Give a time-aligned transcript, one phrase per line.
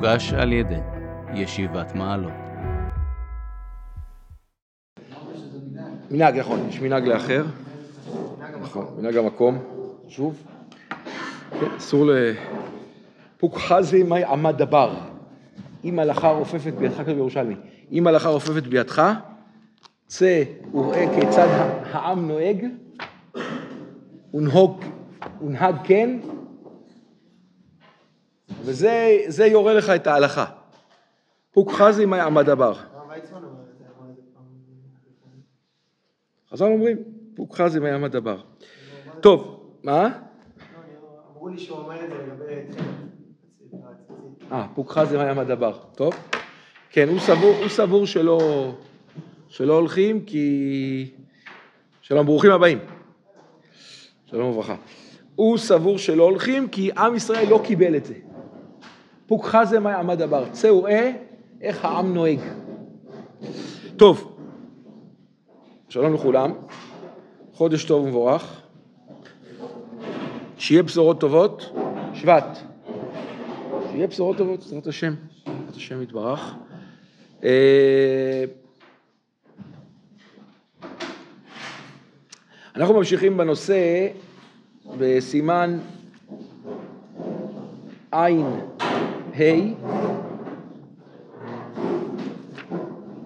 [0.00, 0.78] מוגש על ידי
[1.34, 2.32] ישיבת מעלות.
[6.10, 7.44] מנהג, נכון, יש מנהג לאחר.
[8.62, 9.58] נכון, מנהג המקום,
[10.08, 10.42] שוב.
[11.60, 12.10] כן, אסור ל...
[13.36, 14.94] פוקחזי מאי עמד דבר.
[15.84, 17.54] אם הלכה רופפת בידך, כתוב בירושלמי,
[17.92, 19.02] אם הלכה רופפת בידך,
[20.06, 20.42] צא
[20.74, 21.48] וראה כיצד
[21.92, 22.66] העם נוהג,
[24.34, 24.84] ונהוג,
[25.46, 26.18] ונהג כן,
[28.70, 30.44] וזה יורה לך את ההלכה.
[31.52, 32.74] פוקחזי מאי עמד דבר.
[36.50, 36.96] חז"ל אומרים,
[37.34, 38.40] פוקחזי מאי עמד דבר.
[39.20, 40.08] טוב, מה?
[41.32, 42.84] אמרו לי שהוא אומר את זה לגבי...
[44.52, 46.14] אה, פוקחה זה מים הדבר, טוב?
[46.90, 48.72] כן, הוא סבור, הוא סבור שלא,
[49.48, 51.10] שלא הולכים כי...
[52.02, 52.78] שלום, ברוכים הבאים.
[54.26, 54.76] שלום וברכה.
[55.34, 58.14] הוא סבור שלא הולכים כי עם ישראל לא קיבל את זה.
[59.30, 60.44] פוקחה זה מים הדבר.
[60.52, 61.12] צא וראה
[61.60, 62.38] איך העם נוהג.
[63.96, 64.36] טוב,
[65.88, 66.52] שלום לכולם,
[67.52, 68.60] חודש טוב ומבורך.
[70.58, 71.72] שיהיה בשורות טובות,
[72.14, 72.58] שבט.
[73.90, 75.14] שיהיה בשורות טובות, בעזרת השם,
[75.46, 76.54] בעזרת השם יתברך.
[77.44, 78.44] אה,
[82.76, 84.08] אנחנו ממשיכים בנושא
[84.98, 85.78] בסימן
[88.12, 88.46] עין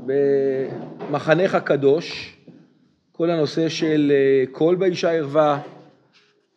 [0.07, 2.37] במחנך הקדוש,
[3.13, 5.61] כל הנושא של אה, קול באישה ערווה,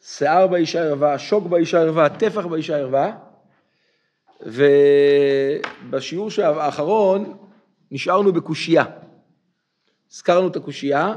[0.02, 3.17] שיער באישה ערווה, שוק באישה ערווה, טפח באישה ערווה.
[4.41, 7.38] ובשיעור האחרון
[7.92, 8.86] נשארנו בקושייה.
[10.11, 11.16] הזכרנו את הקושייה,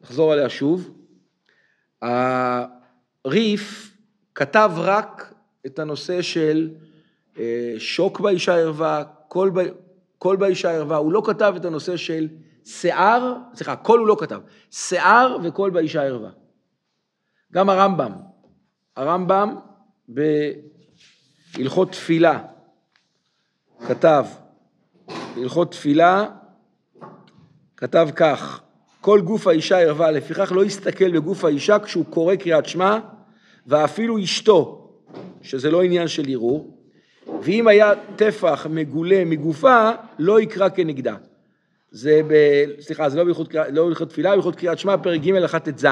[0.00, 0.90] נחזור עליה שוב.
[2.02, 3.96] הרי"ף
[4.34, 5.34] כתב רק
[5.66, 6.70] את הנושא של
[7.78, 9.60] שוק באישה ערווה, קול, ב...
[10.18, 12.28] קול באישה ערווה, הוא לא כתב את הנושא של
[12.64, 16.30] שיער, סליחה, קול הוא לא כתב, שיער וקול באישה ערווה.
[17.52, 18.12] גם הרמב"ם,
[18.96, 19.56] הרמב"ם
[20.08, 22.42] בהלכות תפילה
[23.86, 24.24] כתב,
[25.34, 26.26] בהלכות תפילה
[27.76, 28.60] כתב כך,
[29.00, 32.98] כל גוף האישה ערווה, לפיכך לא יסתכל בגוף האישה כשהוא קורא קריאת שמע,
[33.66, 34.90] ואפילו אשתו,
[35.42, 36.71] שזה לא עניין של ערעור,
[37.42, 41.16] ואם היה טפח מגולה מגופה, לא יקרא כנגדה.
[41.90, 42.34] זה ב...
[42.80, 45.84] סליחה, זה לא בהלכות לא תפילה, בהלכות קריאת שמע, פרק ג', אחת ט"ז.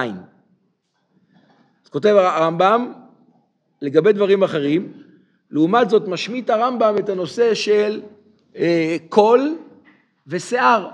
[1.84, 2.92] אז כותב הרמב"ם,
[3.82, 4.92] לגבי דברים אחרים,
[5.50, 8.00] לעומת זאת משמיט הרמב"ם את הנושא של
[8.56, 9.58] אה, קול
[10.26, 10.88] ושיער.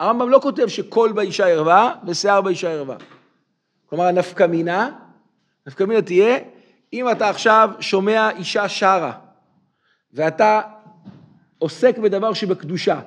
[0.00, 2.96] הרמב"ם לא כותב שקול באישה ערווה ושיער באישה ערווה.
[3.86, 4.90] כלומר הנפקא מינה,
[5.66, 6.38] נפקא מינה תהיה,
[6.92, 9.12] אם אתה עכשיו שומע אישה שרה
[10.12, 10.60] ואתה
[11.58, 13.00] עוסק בדבר שבקדושה,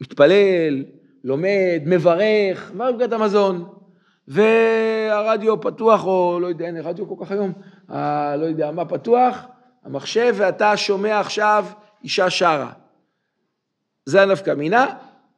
[0.00, 0.84] מתפלל,
[1.24, 3.68] לומד, מברך, מה ברכת המזון,
[4.28, 7.52] והרדיו פתוח, או לא יודע, אין רדיו כל כך היום,
[7.88, 9.46] ה, לא יודע מה פתוח,
[9.84, 11.66] המחשב, ואתה שומע עכשיו
[12.04, 12.72] אישה שרה.
[14.06, 14.94] זה הנפקא מינה,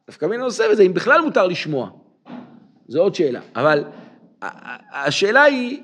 [0.09, 1.89] נפקא מינה עושה את זה, אם בכלל מותר לשמוע.
[2.87, 3.39] זו עוד שאלה.
[3.55, 3.83] אבל
[4.91, 5.83] השאלה היא,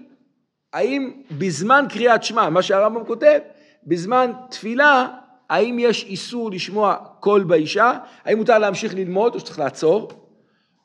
[0.74, 3.40] האם בזמן קריאת שמע, מה שהרמב"ם כותב,
[3.88, 5.08] בזמן תפילה,
[5.50, 8.00] האם יש איסור לשמוע קול באישה?
[8.26, 10.12] האם מותר להמשיך ללמוד או שצריך לעצור?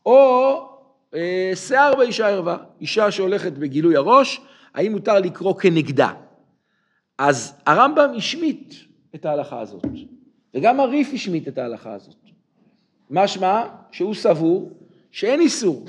[0.07, 0.69] או
[1.15, 4.41] אה, שיער באישה ערווה, אישה שהולכת בגילוי הראש,
[4.75, 6.13] האם מותר לקרוא כנגדה?
[7.19, 8.75] אז הרמב"ם השמיט
[9.15, 9.85] את ההלכה הזאת,
[10.55, 12.17] וגם הריף השמיט את ההלכה הזאת.
[13.11, 14.71] משמע שהוא סבור
[15.11, 15.85] שאין איסור.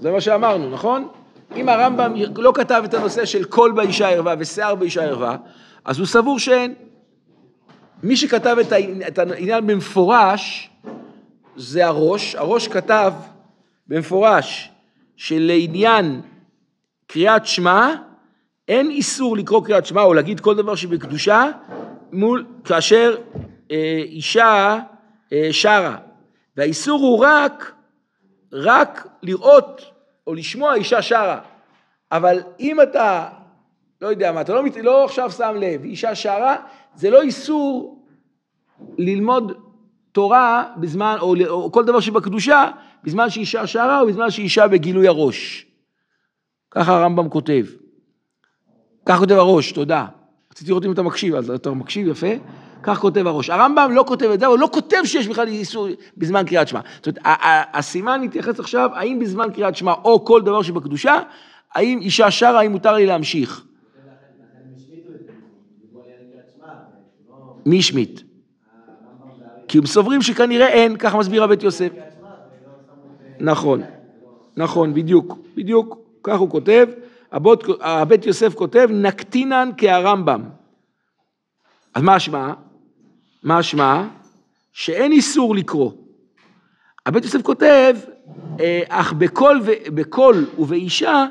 [0.00, 1.08] זה מה שאמרנו, נכון?
[1.56, 5.36] אם הרמב"ם לא כתב את הנושא של קול באישה ערווה ושיער באישה ערווה,
[5.84, 6.74] אז הוא סבור שאין.
[8.02, 8.56] מי שכתב
[9.06, 10.70] את העניין במפורש
[11.56, 13.12] זה הראש, הראש כתב
[13.86, 14.70] במפורש
[15.16, 16.20] שלעניין
[17.06, 17.94] קריאת שמע
[18.68, 21.44] אין איסור לקרוא קריאת שמע או להגיד כל דבר שבקדושה
[22.12, 23.16] מול, כאשר
[23.70, 24.78] אה, אישה
[25.32, 25.96] אה, שרה
[26.56, 27.72] והאיסור הוא רק,
[28.52, 29.89] רק לראות
[30.30, 31.40] או לשמוע אישה שרה
[32.12, 33.28] אבל אם אתה
[34.00, 36.56] לא יודע מה, אתה לא, לא עכשיו שם לב, אישה שרה,
[36.94, 38.04] זה לא איסור
[38.98, 39.52] ללמוד
[40.12, 42.70] תורה בזמן, או, או כל דבר שבקדושה,
[43.04, 45.66] בזמן שאישה שרה או בזמן שאישה בגילוי הראש.
[46.70, 47.66] ככה הרמב"ם כותב.
[49.06, 50.06] ככה כותב הראש, תודה.
[50.52, 52.34] רציתי לראות אם אתה מקשיב, אז אתה מקשיב יפה.
[52.82, 53.50] כך כותב הראש.
[53.50, 56.80] הרמב"ם לא כותב את זה, הוא לא כותב שיש בכלל איסור בזמן קריאת שמע.
[56.96, 57.22] זאת אומרת,
[57.74, 61.20] הסימן מתייחס עכשיו, האם בזמן קריאת שמע או כל דבר שבקדושה,
[61.74, 63.64] האם אישה שרה, האם מותר לי להמשיך?
[67.66, 68.20] מי השמיט?
[69.68, 71.88] כי הם סוברים שכנראה אין, כך מסביר הבית יוסף.
[73.40, 73.82] נכון,
[74.56, 76.88] נכון, בדיוק, בדיוק, כך הוא כותב.
[77.32, 80.42] הבית, יוסף כותב, נקטינן כהרמב"ם.
[81.94, 82.52] אז מה השמע?
[83.42, 84.02] מה השמע?
[84.72, 85.92] שאין איסור לקרוא.
[87.06, 87.96] הבית יוסף כותב,
[88.60, 91.26] אה, אך בקול, ו- בקול ובאישה,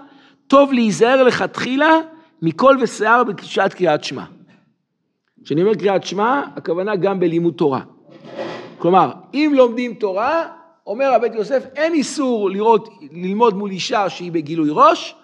[0.48, 2.00] טוב להיזהר לכתחילה
[2.42, 4.24] מכל ושיער בשעת קריאת שמע.
[5.44, 7.82] כשאני אומר קריאת שמע, הכוונה גם בלימוד תורה.
[8.78, 10.48] כלומר, אם לומדים תורה,
[10.88, 15.16] אומר הבית יוסף, אין איסור לראות, ללמוד מול אישה שהיא בגילוי ראש,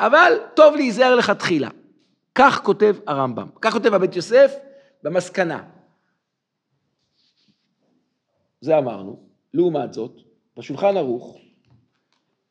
[0.00, 1.68] אבל טוב להיזהר לכתחילה.
[2.34, 4.54] כך כותב הרמב"ם, כך כותב הבית יוסף
[5.02, 5.62] במסקנה.
[8.60, 9.28] זה אמרנו.
[9.54, 10.20] לעומת זאת,
[10.56, 11.38] בשולחן ערוך,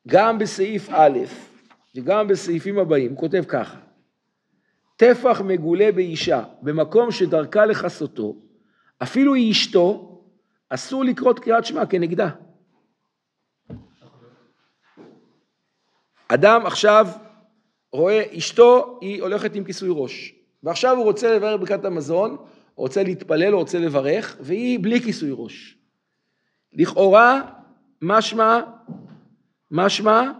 [0.07, 1.19] גם בסעיף א'
[1.95, 3.79] וגם בסעיפים הבאים, הוא כותב ככה:
[4.95, 8.35] טפח מגולה באישה במקום שדרכה לכסותו,
[9.03, 10.21] אפילו היא אשתו,
[10.69, 12.29] אסור לקרות קריאת שמע כנגדה.
[16.27, 17.07] אדם עכשיו
[17.91, 22.37] רואה אשתו, היא הולכת עם כיסוי ראש, ועכשיו הוא רוצה לברך ברכת המזון,
[22.75, 25.76] רוצה להתפלל, רוצה לברך, והיא בלי כיסוי ראש.
[26.77, 27.41] לכאורה,
[28.01, 28.59] משמע,
[29.71, 30.31] משמע,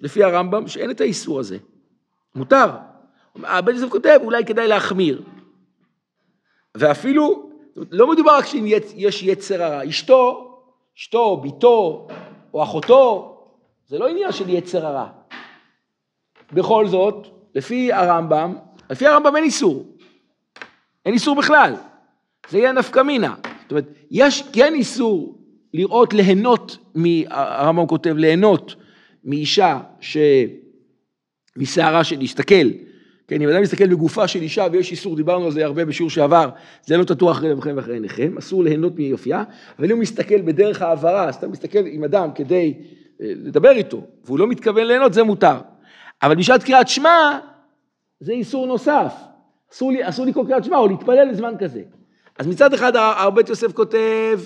[0.00, 1.58] לפי הרמב"ם, שאין את האיסור הזה.
[2.34, 2.66] מותר.
[3.44, 5.22] הבן יוסף כותב, אולי כדאי להחמיר.
[6.74, 8.64] ואפילו, לא מדובר רק שאם
[8.94, 10.44] יש יצר הרע, אשתו,
[10.98, 12.08] אשתו, ביתו,
[12.54, 13.34] או אחותו,
[13.86, 15.08] זה לא עניין של יצר הרע.
[16.52, 18.56] בכל זאת, לפי הרמב"ם,
[18.90, 19.86] לפי הרמב"ם אין איסור.
[21.06, 21.74] אין איסור בכלל.
[22.48, 23.34] זה יהיה נפקא מינה.
[23.62, 25.38] זאת אומרת, יש כן איסור
[25.74, 26.78] לראות, ליהנות,
[27.30, 28.74] הרמב"ם כותב, ליהנות
[29.24, 30.16] מאישה ש...
[31.58, 32.68] משערה של להסתכל,
[33.28, 36.48] כן, אם אדם מסתכל בגופה של אישה ויש איסור, דיברנו על זה הרבה בשיעור שעבר,
[36.82, 39.44] זה לא תטוח אחרי לבכם ואחרי עיניכם, אסור ליהנות מיופייה,
[39.78, 42.74] אבל אם הוא מסתכל בדרך העברה, סתם מסתכל עם אדם כדי
[43.20, 45.56] לדבר איתו, והוא לא מתכוון ליהנות, זה מותר.
[46.22, 47.38] אבל בשעת קריאת שמע,
[48.20, 49.14] זה איסור נוסף.
[49.70, 51.82] אסור, לקרוא קריאת שמע או להתפלל לזמן כזה.
[52.38, 54.40] אז מצד אחד הרבית יוסף כותב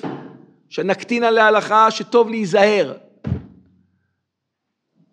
[0.73, 2.95] שנקטין על ההלכה שטוב להיזהר.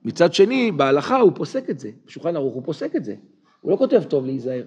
[0.06, 3.15] מצד שני, בהלכה הוא פוסק את זה, בשולחן ערוך הוא פוסק את זה.
[3.61, 4.63] הוא לא כותב טוב להיזהר.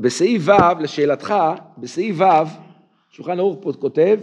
[0.00, 1.34] בסעיף ו', לשאלתך,
[1.78, 2.24] בסעיף ו',
[3.10, 4.20] שולחן ערוך פה כותב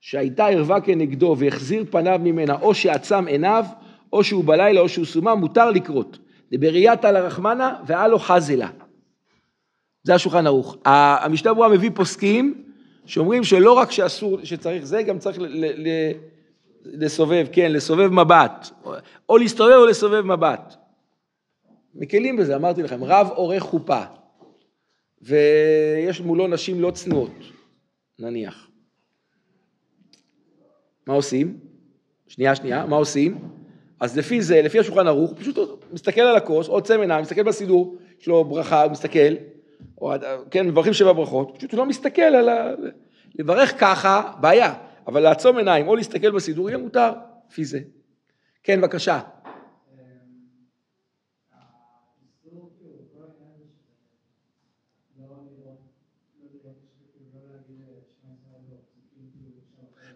[0.00, 3.64] שהייתה ערווה כנגדו והחזיר פניו ממנה, או שעצם עיניו,
[4.12, 6.18] או שהוא בלילה, או שהוא סומה, מותר לקרות.
[6.52, 8.70] דבראיית על הרחמנה והלו חזלה.
[10.02, 10.76] זה השולחן ערוך.
[10.84, 12.64] המשנה ברורה מביא פוסקים
[13.06, 15.38] שאומרים שלא רק שאסור, שצריך זה, גם צריך
[16.84, 18.70] לסובב, כן, לסובב מבט.
[19.28, 20.74] או להסתובב או לסובב מבט.
[21.94, 24.02] מקלים בזה, אמרתי לכם, רב עורך חופה,
[25.22, 27.32] ויש מולו נשים לא צנועות,
[28.18, 28.68] נניח.
[31.06, 31.58] מה עושים?
[32.28, 33.38] שנייה, שנייה, מה עושים?
[34.00, 35.58] אז לפי זה, לפי השולחן ערוך, פשוט
[35.92, 39.34] מסתכל על הכוס, עוצם עיניים, מסתכל בסידור, יש לו ברכה, הוא מסתכל,
[40.00, 40.12] או,
[40.50, 42.70] כן, מברכים שבע ברכות, פשוט הוא לא מסתכל על ה...
[43.34, 44.74] לברך ככה, בעיה,
[45.06, 47.12] אבל לעצום עיניים או להסתכל בסידור יהיה מותר,
[47.50, 47.80] לפי זה.
[48.62, 49.20] כן, בבקשה.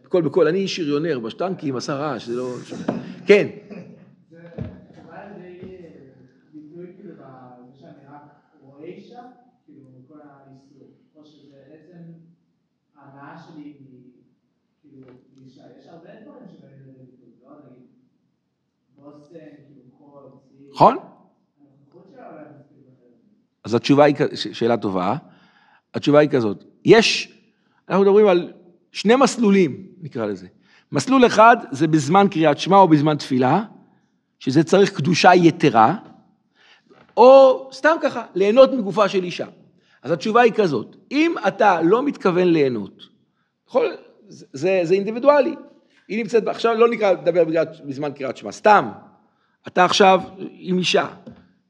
[0.05, 2.55] בקול בקול, אני שריונר, בשטנקים עשה רעש, זה לא...
[3.27, 3.49] כן.
[20.75, 20.97] נכון?
[23.65, 25.17] אז התשובה היא, שאלה טובה,
[25.95, 27.39] התשובה היא כזאת, יש,
[27.89, 28.53] אנחנו מדברים על
[28.93, 30.47] שני מסלולים, נקרא לזה.
[30.93, 33.65] מסלול אחד זה בזמן קריאת שמע או בזמן תפילה,
[34.39, 35.97] שזה צריך קדושה יתרה,
[37.17, 39.47] או סתם ככה, ליהנות מגופה של אישה.
[40.03, 43.03] אז התשובה היא כזאת, אם אתה לא מתכוון ליהנות,
[43.69, 43.97] יכול,
[44.29, 45.55] זה, זה, זה אינדיבידואלי.
[46.09, 47.45] היא נמצאת, עכשיו לא נקרא לדבר
[47.85, 48.89] בזמן קריאת שמע, סתם.
[49.69, 50.21] אתה עכשיו
[50.59, 51.07] עם אישה,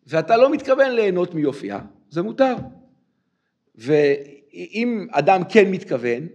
[0.07, 2.55] ואתה לא מתכוון ליהנות מיופייה, זה מותר.
[3.75, 6.27] ואם אדם כן מתכוון,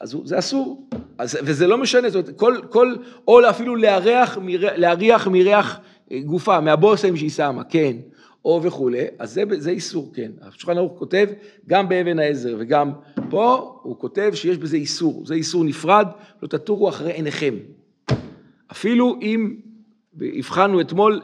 [0.00, 0.88] אז זה אסור.
[1.18, 2.94] אז, וזה לא משנה, זאת אומרת, כל, כל,
[3.28, 5.80] או אפילו להריח, להריח מריח
[6.24, 7.96] גופה, מהבושם שהיא שמה, כן,
[8.44, 10.32] או וכולי, אז זה, זה איסור, כן.
[10.40, 11.28] השולחן ערוך כותב,
[11.68, 12.92] גם באבן העזר וגם
[13.30, 16.06] פה, הוא כותב שיש בזה איסור, זה איסור נפרד,
[16.42, 17.54] לא תטורו אחרי עיניכם.
[18.72, 19.56] אפילו אם
[20.20, 21.20] הבחנו אתמול,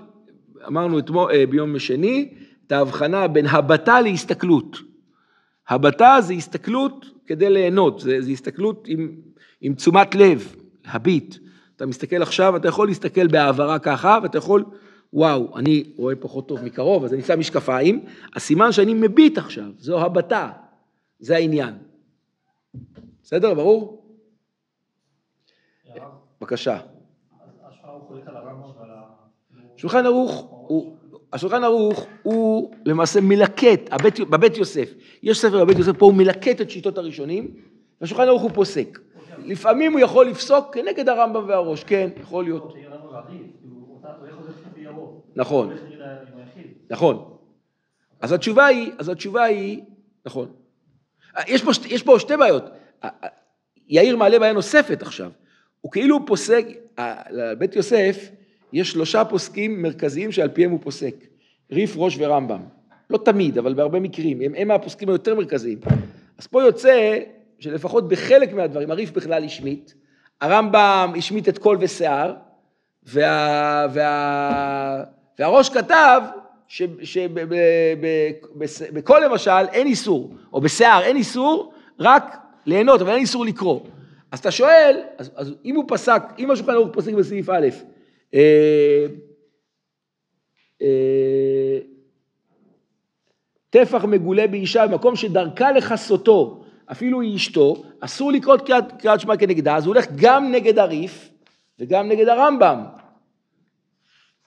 [0.67, 2.35] אמרנו אתמול, אה, ביום שני,
[2.67, 4.77] את ההבחנה בין הבטה להסתכלות.
[5.69, 9.17] הבטה זה הסתכלות כדי ליהנות, זה, זה הסתכלות עם,
[9.61, 10.55] עם תשומת לב,
[10.85, 11.37] הביט.
[11.77, 14.65] אתה מסתכל עכשיו, אתה יכול להסתכל בהעברה ככה, ואתה יכול,
[15.13, 18.05] וואו, אני רואה פחות טוב מקרוב, אז אני שם משקפיים,
[18.35, 20.51] הסימן שאני מביט עכשיו, זו הבטה,
[21.21, 21.75] זה העניין.
[23.23, 24.05] בסדר, ברור?
[26.41, 26.79] בבקשה.
[29.77, 30.97] שולחן ערוך הוא,
[31.33, 36.61] השולחן ערוך הוא למעשה מלקט, הבית, בבית יוסף, יש ספר בבית יוסף, פה הוא מלקט
[36.61, 37.55] את שיטות הראשונים,
[38.01, 38.99] והשולחן ערוך הוא פוסק.
[39.45, 42.75] לפעמים הוא יכול לפסוק כנגד הרמב"ם והראש, כן, יכול להיות.
[45.37, 45.73] נכון,
[46.91, 47.39] נכון.
[48.21, 49.83] אז התשובה היא, אז התשובה היא,
[50.27, 50.53] נכון.
[51.47, 52.65] יש פה, יש פה שתי בעיות.
[53.89, 55.31] יאיר מעלה בעיה נוספת עכשיו.
[55.81, 56.67] הוא כאילו פוסק,
[57.31, 58.31] לבית יוסף
[58.73, 61.15] יש שלושה פוסקים מרכזיים שעל פיהם הוא פוסק.
[61.73, 62.61] ריף, ראש ורמב"ם.
[63.11, 64.41] לא תמיד, אבל בהרבה מקרים.
[64.41, 65.79] הם, הם הפוסקים היותר מרכזיים.
[66.39, 67.19] אז פה יוצא
[67.59, 69.93] שלפחות בחלק מהדברים, הריף בכלל השמיט,
[70.41, 72.35] הרמב"ם השמיט את קול ושיער,
[73.03, 75.05] וה, וה,
[75.39, 76.23] והראש כתב
[78.69, 83.81] שבקול למשל אין איסור, או בשיער אין איסור, רק ליהנות, אבל אין איסור לקרוא.
[84.33, 87.69] אז אתה שואל, אז, אז אם הוא פסק, אם השולחן ערוך פוסק בסעיף א',
[88.35, 89.07] אה,
[90.83, 91.79] אה,
[93.71, 98.57] טפח מגולה באישה במקום שדרכה לכסותו, אפילו היא אשתו, אסור לקרוא
[98.99, 101.29] קריאת שמע כנגדה, אז הוא הולך גם נגד הריף
[101.79, 102.85] וגם נגד הרמב"ם.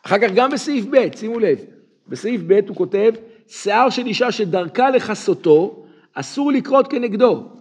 [0.06, 1.60] אחר כך גם בסעיף ב', שימו לב,
[2.08, 3.14] בסעיף ב' הוא כותב,
[3.48, 7.61] שיער של אישה שדרכה לכסותו, אסור לקרות כנגדו.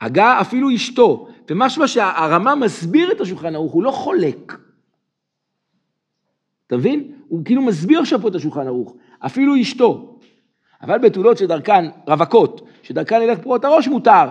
[0.00, 4.58] הגה אפילו אשתו, ומשמע שהרמה מסביר את השולחן ערוך, הוא לא חולק.
[6.66, 7.12] אתה מבין?
[7.28, 10.18] הוא כאילו מסביר עכשיו פה את השולחן ערוך, אפילו אשתו.
[10.82, 14.26] אבל בתולות שדרכן, רווקות, שדרכן ילך פרוט הראש מותר.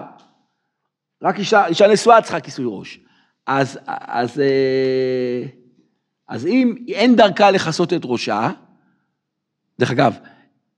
[1.21, 2.99] רק אישה, אישה נשואה צריכה כיסוי ראש.
[3.47, 5.43] אז, אז, אה,
[6.27, 8.49] אז אם אין דרכה לכסות את ראשה,
[9.79, 10.17] דרך אגב,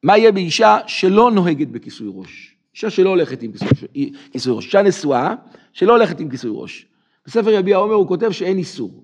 [0.03, 2.46] מה יהיה באישה שלא נוהגת בכיסוי ראש?
[2.77, 5.33] אישה שלא הולכת עם כיסוי, ראש, אישה נשואה
[5.73, 6.85] שלא הולכת עם כיסוי ראש.
[7.25, 9.03] בספר יביע עומר הוא כותב שאין איסור.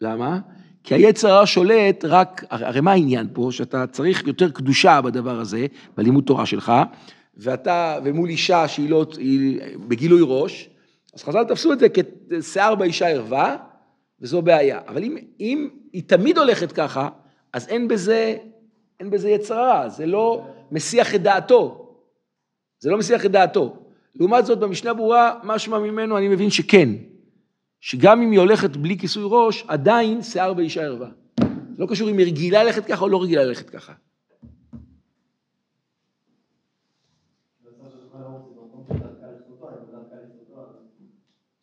[0.00, 0.38] למה?
[0.82, 3.48] כי היצר הרע שולט רק, הרי מה העניין פה?
[3.50, 5.66] שאתה צריך יותר קדושה בדבר הזה,
[5.96, 6.72] בלימוד תורה שלך,
[7.36, 10.68] ואתה, ומול אישה שהיא לא, היא בגילוי ראש,
[11.14, 13.56] אז חז"ל תפסו את זה כשיער באישה ערווה,
[14.20, 14.80] וזו בעיה.
[14.88, 17.08] אבל אם, אם היא תמיד הולכת ככה,
[17.52, 18.36] אז אין בזה,
[19.00, 21.83] אין בזה יצר רע, זה לא מסיח את דעתו.
[22.84, 23.76] זה לא מסיח את דעתו.
[24.14, 26.88] לעומת זאת, במשנה ברורה, משמע ממנו, אני מבין שכן.
[27.80, 31.08] שגם אם היא הולכת בלי כיסוי ראש, עדיין שיער באישה ערווה.
[31.78, 33.92] לא קשור אם היא רגילה ללכת ככה או לא רגילה ללכת ככה.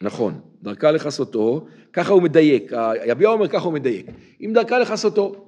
[0.02, 2.72] נכון, דרכה לכסותו, ככה הוא מדייק,
[3.06, 4.06] יביע אומר ככה הוא מדייק,
[4.42, 5.48] אם דרכה לכסותו.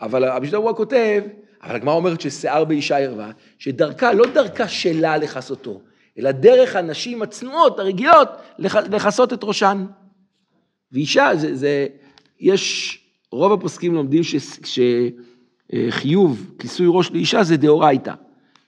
[0.00, 1.22] אבל המשנה ברורה כותב,
[1.62, 5.80] אבל הגמרא אומרת ששיער באישה ערווה, שדרכה, לא דרכה שלה לכסותו,
[6.18, 8.28] אלא דרך הנשים הצנועות, הרגילות,
[8.58, 9.86] לכסות את ראשן.
[10.92, 11.86] ואישה, זה, זה,
[12.40, 12.98] יש,
[13.32, 14.22] רוב הפוסקים לומדים
[15.74, 18.14] שחיוב כיסוי ראש לאישה זה דאורייתא.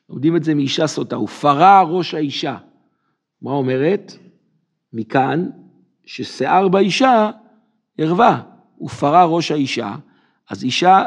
[0.09, 2.57] לומדים את זה מאישה סוטה, ופרה ראש האישה.
[3.43, 4.13] מה אומרת?
[4.93, 5.51] מכאן
[6.07, 7.31] ששיער באישה
[7.99, 8.43] ערווה,
[8.81, 9.95] ופרה ראש האישה,
[10.51, 11.05] אז אישה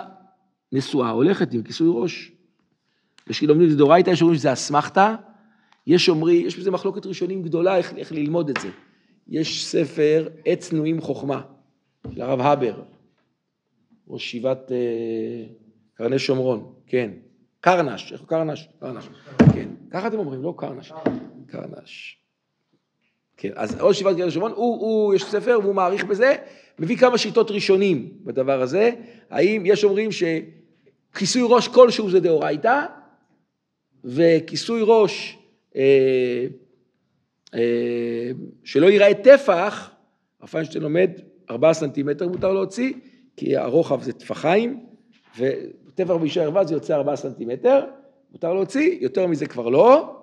[0.71, 2.31] נשואה הולכת עם כיסוי ראש.
[3.29, 5.15] יש לומדים את זה דאורייתא, יש אומרים שזה אסמכתא,
[5.87, 8.69] יש אומרים, יש בזה מחלוקת ראשונים גדולה איך, איך ללמוד את זה.
[9.27, 11.41] יש ספר עץ נועים חוכמה,
[12.15, 12.83] של הרב הבר,
[14.07, 15.45] ראש שיבת אה,
[15.93, 17.11] קרני שומרון, כן.
[17.59, 18.69] קרנש, איך קרנש?
[18.79, 19.09] קרנש,
[19.53, 19.69] כן.
[19.91, 20.93] ככה אתם אומרים, לא קרנש.
[21.47, 22.17] קרנש.
[23.37, 26.35] כן, אז ראש שיבת קרני שומרון, הוא, הוא, יש ספר והוא מעריך בזה,
[26.79, 28.91] מביא כמה שיטות ראשונים בדבר הזה.
[29.29, 30.11] האם יש אומרים
[31.15, 32.85] שכיסוי ראש כלשהו זה דאורייתא,
[34.03, 35.37] וכיסוי ראש
[35.75, 36.47] אה,
[37.53, 38.31] אה,
[38.63, 39.91] שלא ייראה טפח,
[40.39, 41.11] הרב פיינשטיין לומד
[41.49, 42.93] ארבעה סנטימטר מותר להוציא,
[43.37, 44.85] כי הרוחב זה טפחיים,
[45.37, 47.85] וטפח באישה ערווה זה יוצא ארבעה סנטימטר,
[48.31, 50.13] מותר להוציא, יותר מזה כבר לא.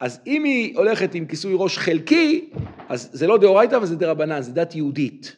[0.00, 2.50] אז אם היא הולכת עם כיסוי ראש חלקי,
[2.88, 5.36] אז זה לא דאורייתא, אבל זה דרבנן, זה דת יהודית.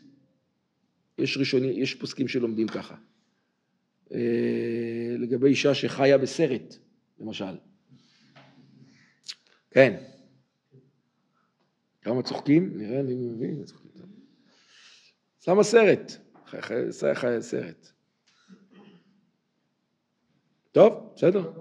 [1.19, 2.95] יש ראשוני, יש פוסקים שלומדים ככה.
[4.15, 6.75] אה, לגבי אישה שחיה בסרט,
[7.19, 7.57] למשל.
[9.71, 10.03] כן.
[12.03, 12.79] כמה צוחקים?
[12.79, 13.65] נראה, אני מבין.
[15.41, 16.13] שמה סרט,
[16.47, 17.93] חי- חי- חי- חי סרט.
[20.73, 21.53] טוב, בסדר.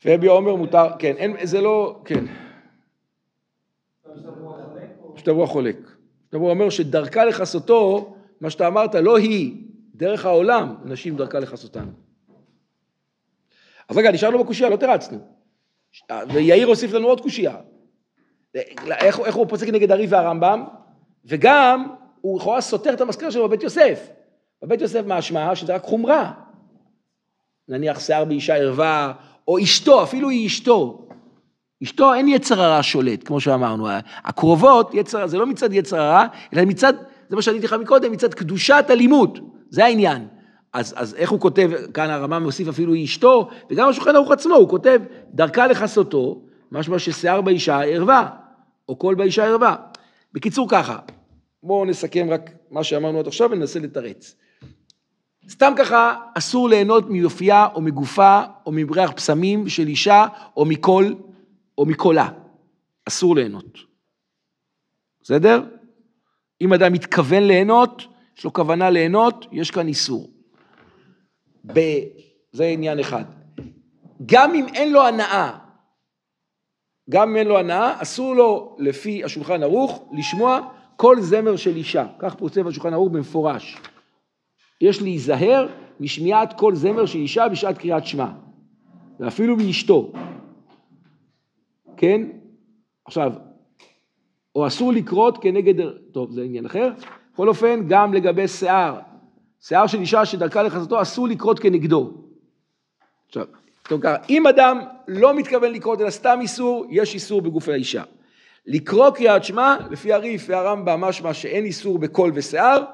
[0.00, 1.16] פבי עומר מותר, כן,
[1.46, 2.24] זה לא, כן.
[5.26, 5.76] ברורה חולק,
[6.34, 9.56] שתבוע אומר שדרכה לכסותו, מה שאתה אמרת, לא היא,
[9.94, 11.88] דרך העולם, נשים דרכה לכסותן.
[13.88, 15.18] אז רגע, נשארנו בקושייה, לא תרצנו.
[16.32, 17.56] ויאיר הוסיף לנו עוד קושייה.
[18.90, 20.64] איך, איך הוא פוסק נגד הרי"ף והרמב"ם?
[21.24, 24.08] וגם, הוא לכאורה סותר את המסקנה שלו בבית יוסף.
[24.62, 26.32] בבית יוסף משמע שזה רק חומרה.
[27.68, 29.12] נניח שיער באישה ערווה,
[29.48, 31.08] או אשתו, אפילו היא אשתו.
[31.82, 33.88] אשתו אין יצר הרע שולט, כמו שאמרנו.
[34.24, 36.92] הקרובות, יצר, זה לא מצד יצר הרע, אלא מצד,
[37.28, 39.38] זה מה שעניתי לך מקודם, מצד קדושת אלימות.
[39.70, 40.28] זה העניין.
[40.72, 44.68] אז, אז איך הוא כותב, כאן הרמב"ם מוסיף אפילו אשתו, וגם השולחן ערוך עצמו, הוא
[44.68, 45.00] כותב,
[45.34, 48.28] דרכה לכסותו, משמע ששיער באישה ערווה,
[48.88, 49.76] או קול באישה ערווה.
[50.32, 50.98] בקיצור ככה,
[51.62, 54.34] בואו נסכם רק מה שאמרנו עד עכשיו וננסה לתרץ.
[55.48, 60.26] סתם ככה, אסור ליהנות מיופייה או מגופה או מבריח פסמים של אישה
[60.56, 61.14] או מקול
[61.78, 62.28] או מקולה.
[63.08, 63.78] אסור ליהנות.
[65.22, 65.62] בסדר?
[66.60, 68.02] אם אדם מתכוון ליהנות,
[68.38, 70.30] יש לו כוונה ליהנות, יש כאן איסור.
[71.74, 71.80] ב...
[72.52, 73.24] זה עניין אחד.
[74.26, 75.58] גם אם אין לו הנאה,
[77.10, 82.06] גם אם אין לו הנאה, אסור לו, לפי השולחן ערוך, לשמוע כל זמר של אישה.
[82.18, 83.76] כך פוצב השולחן ערוך במפורש.
[84.80, 85.66] יש להיזהר
[86.00, 88.26] משמיעת כל זמר של אישה בשעת קריאת שמע,
[89.20, 90.12] ואפילו מאשתו.
[91.96, 92.22] כן?
[93.04, 93.32] עכשיו,
[94.54, 96.90] או אסור לקרות כנגד, טוב, זה עניין אחר.
[97.32, 98.98] בכל אופן, גם לגבי שיער,
[99.60, 102.12] שיער של אישה שדרכה לחסותו, אסור לקרות כנגדו.
[103.26, 103.46] עכשיו,
[103.88, 108.02] טוב ככה, אם אדם לא מתכוון לקרות אלא סתם איסור, יש איסור בגוף האישה.
[108.66, 112.84] לקרוא קריאת שמע, לפי הריף והרמב"ם משמע שאין איסור בקול ושיער,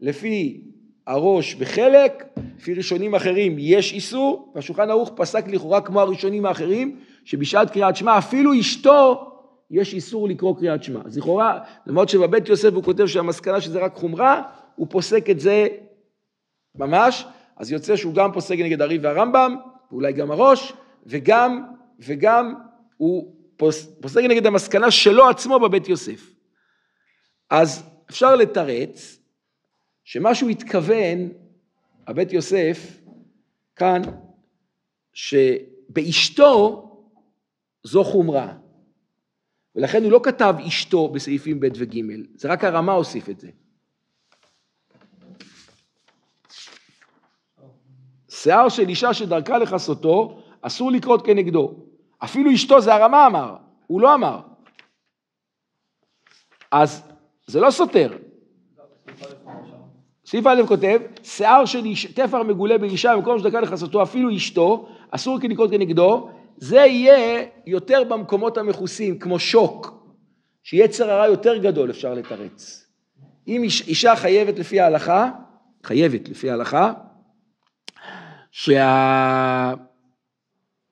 [0.00, 0.60] לפי
[1.06, 2.24] הראש בחלק,
[2.58, 8.18] לפי ראשונים אחרים יש איסור, והשולחן ערוך פסק לכאורה כמו הראשונים האחרים, שבשעת קריאת שמע
[8.18, 9.26] אפילו אשתו
[9.70, 11.00] יש איסור לקרוא קריאת שמע.
[11.04, 14.42] אז לכאורה, למרות שבבית יוסף הוא כותב שהמסקנה שזה רק חומרה,
[14.76, 15.68] הוא פוסק את זה
[16.74, 19.56] ממש, אז יוצא שהוא גם פוסק נגד הרי"ף והרמב"ם,
[19.90, 20.72] ואולי גם הראש,
[21.06, 21.64] וגם,
[21.98, 22.54] וגם
[22.96, 26.30] הוא פוס, פוסק נגד המסקנה שלו עצמו בבית יוסף.
[27.50, 29.18] אז אפשר לתרץ
[30.04, 31.28] שמה שהוא התכוון,
[32.06, 33.00] הבית יוסף,
[33.76, 34.02] כאן,
[35.12, 36.86] שבאשתו
[37.84, 38.52] זו חומרה.
[39.76, 42.00] ולכן הוא לא כתב אשתו בסעיפים ב' וג',
[42.34, 43.50] זה רק הרמה הוסיף את זה.
[48.28, 51.74] שיער של אישה שדרכה לכסותו, אסור לקרות כנגדו.
[52.18, 54.40] אפילו אשתו זה הרמה אמר, הוא לא אמר.
[56.70, 57.02] אז
[57.46, 58.16] זה לא סותר.
[60.26, 61.80] סעיף א' כותב, שיער של
[62.14, 68.58] תפר מגולה באישה במקום שדרכה לכסותו, אפילו אשתו, אסור לקרות כנגדו, זה יהיה יותר במקומות
[68.58, 70.06] המכוסים, כמו שוק,
[70.62, 72.86] שיצר הרע יותר גדול אפשר לתרץ.
[73.48, 75.30] אם איש, אישה חייבת לפי ההלכה,
[75.82, 76.92] חייבת לפי ההלכה,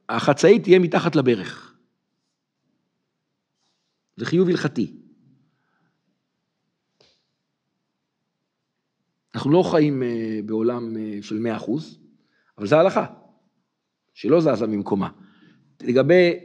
[0.08, 1.74] שהחצאית תהיה מתחת לברך.
[4.16, 4.92] זה חיוב הלכתי.
[9.34, 11.98] אנחנו לא חיים אה, בעולם אה, של מאה אחוז,
[12.58, 13.06] אבל זה ההלכה,
[14.14, 15.10] שלא זזה ממקומה.
[15.82, 16.38] לגבי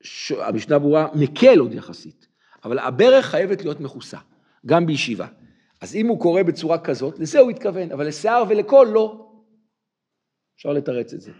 [0.00, 0.32] ש...
[0.32, 2.26] המשנה ברורה, מקל עוד יחסית,
[2.64, 4.18] אבל הברך חייבת להיות מכוסה,
[4.66, 5.26] גם בישיבה.
[5.80, 9.30] אז אם הוא קורא בצורה כזאת, לזה הוא התכוון, אבל לשיער ולקול לא.
[10.56, 11.32] אפשר לתרץ את זה.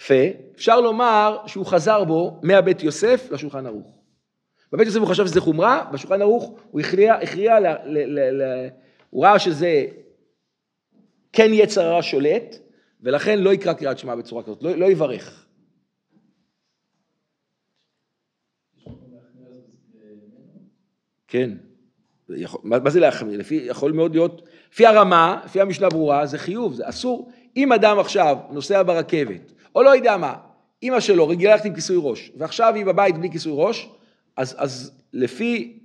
[0.00, 0.14] יפה,
[0.54, 3.94] אפשר לומר שהוא חזר בו מהבית יוסף לשולחן ערוך.
[4.72, 8.68] בבית יוסף הוא חשב שזה חומרה, בשולחן ערוך הוא הכריע, הכריע ל, ל, ל, ל,
[9.10, 9.86] הוא ראה שזה
[11.32, 12.56] כן יצר הרע שולט,
[13.00, 15.46] ולכן לא יקרא קריאת שמע בצורה כזאת, לא, לא יברך.
[21.28, 21.50] כן.
[22.28, 23.38] יכול, מה, מה זה להחמיר?
[23.38, 27.32] לפי, יכול מאוד להיות, לפי הרמה, לפי המשנה ברורה, זה חיוב, זה אסור.
[27.56, 30.34] אם אדם עכשיו נוסע ברכבת, או לא יודע מה,
[30.82, 33.88] אימא שלו רגילה ללכת עם כיסוי ראש, ועכשיו היא בבית בלי כיסוי ראש,
[34.36, 35.78] אז, אז לפי,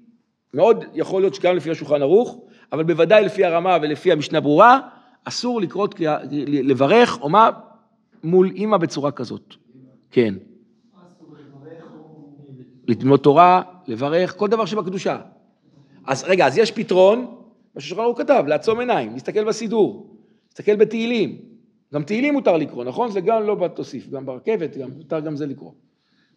[0.53, 4.79] מאוד יכול להיות שגם לפי השולחן ערוך, אבל בוודאי לפי הרמה ולפי המשנה ברורה,
[5.27, 5.95] אסור לקרות,
[6.47, 7.49] לברך או מה,
[8.23, 9.55] מול אימא בצורה כזאת.
[10.11, 10.35] כן.
[12.87, 15.19] ללמוד תורה, לברך, כל דבר שבקדושה.
[16.05, 17.35] אז רגע, אז יש פתרון,
[17.75, 20.15] מה ששולחן ערוך כתב, לעצום עיניים, להסתכל בסידור,
[20.47, 21.41] להסתכל בתהילים.
[21.93, 23.11] גם תהילים מותר לקרוא, נכון?
[23.11, 25.71] זה גם לא בתוסיף, גם ברכבת, גם מותר גם זה לקרוא.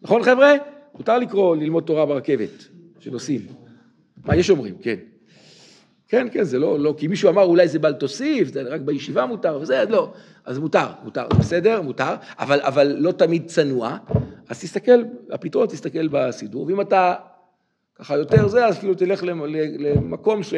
[0.01, 0.53] נכון חבר'ה?
[0.97, 2.67] מותר לקרוא, ללמוד תורה ברכבת,
[2.99, 3.41] שנוסעים.
[4.25, 4.75] מה יש אומרים?
[4.81, 4.95] כן.
[6.11, 9.25] כן, כן, זה לא, לא, כי מישהו אמר אולי זה בל תוסיף, זה רק בישיבה
[9.25, 10.13] מותר, וזה, לא.
[10.45, 13.97] אז מותר, מותר, בסדר, מותר, אבל, אבל לא תמיד צנוע.
[14.49, 17.15] אז תסתכל, הפתרון תסתכל בסידור, ואם אתה
[17.95, 20.53] ככה יותר זה, אז כאילו תלך למקום ש,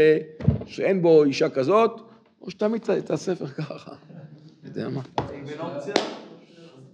[0.65, 2.01] שאין בו אישה כזאת,
[2.41, 3.91] או שתמיד את הספר ככה.
[3.91, 5.01] לא יודע מה.
[5.19, 5.93] אם אין אופציה,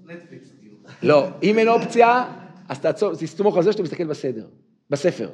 [0.06, 0.76] נטפליקס כאילו.
[1.04, 2.26] לא, אם אין אופציה,
[2.70, 4.48] אז תעצור, תסמוך על זה שאתה מסתכל בסדר,
[4.90, 5.30] בספר.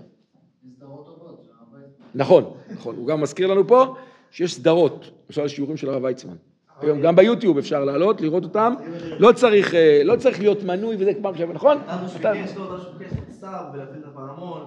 [2.15, 3.95] נכון, נכון, הוא גם מזכיר לנו פה
[4.31, 6.33] שיש סדרות, למשל שיעורים של הרב ויצמן.
[6.81, 8.73] היום גם ביוטיוב אפשר לעלות, לראות אותם,
[9.19, 11.77] לא צריך, אה, לא צריך להיות מנוי וזה כמו עכשיו, נכון?
[11.87, 14.61] אדם אתה- שביקש, לא אדם שביקש, סב, ולהפעיל את הפעמון,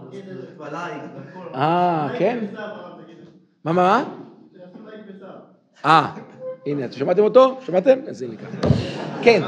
[0.59, 1.55] ולייק, והכל.
[1.55, 2.39] אה, כן?
[2.55, 4.05] מה, מה, מה?
[5.85, 6.13] אה,
[6.67, 7.57] הנה, אתם שמעתם אותו?
[7.67, 7.99] שמעתם?
[8.09, 8.69] אז הנה ככה.
[9.23, 9.43] כן,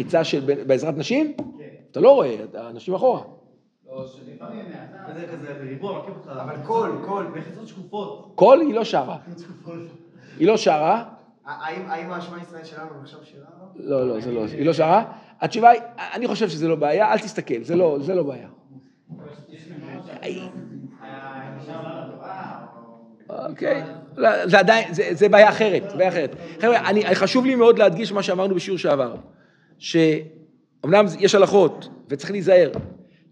[0.00, 1.32] מחיצה של בעזרת נשים?
[1.90, 3.22] אתה לא רואה, הנשים אחורה.
[5.06, 6.28] כזה כזה, בריבוע, מכיר אותך.
[6.28, 7.26] אבל קול, קול.
[7.34, 8.32] בחיצות שקופות.
[8.34, 9.18] קול היא לא שרה.
[10.38, 11.04] היא לא שרה,
[11.44, 13.44] האם האשמה ישראל שלנו עכשיו שלנו?
[13.74, 15.04] לא, לא, זה לא, היא לא שרה.
[15.40, 15.80] התשובה היא,
[16.14, 18.48] אני חושב שזה לא בעיה, אל תסתכל, זה לא, זה לא בעיה.
[23.48, 23.82] אוקיי,
[24.16, 26.36] לא, זה עדיין, זה, בעיה אחרת, בעיה אחרת.
[26.60, 29.14] חבר'ה, חשוב לי מאוד להדגיש מה שאמרנו בשיעור שעבר,
[29.80, 32.70] שאומנם יש הלכות וצריך להיזהר,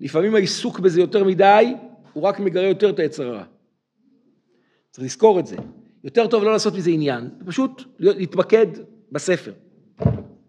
[0.00, 1.74] לפעמים העיסוק בזה יותר מדי,
[2.12, 3.44] הוא רק מגרה יותר את היצר הרע.
[4.90, 5.56] צריך לזכור את זה.
[6.04, 8.66] יותר טוב לא לעשות מזה עניין, פשוט להתמקד
[9.12, 9.52] בספר.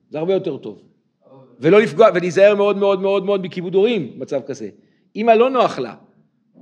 [0.09, 0.81] זה הרבה יותר טוב.
[1.59, 4.69] ולא לפגוע, ולהיזהר מאוד מאוד מאוד מאוד מכיבוד הורים במצב כזה.
[5.15, 5.95] אמא לא נוח לה,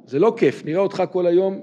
[0.05, 1.59] זה לא כיף, נראה אותך כל היום,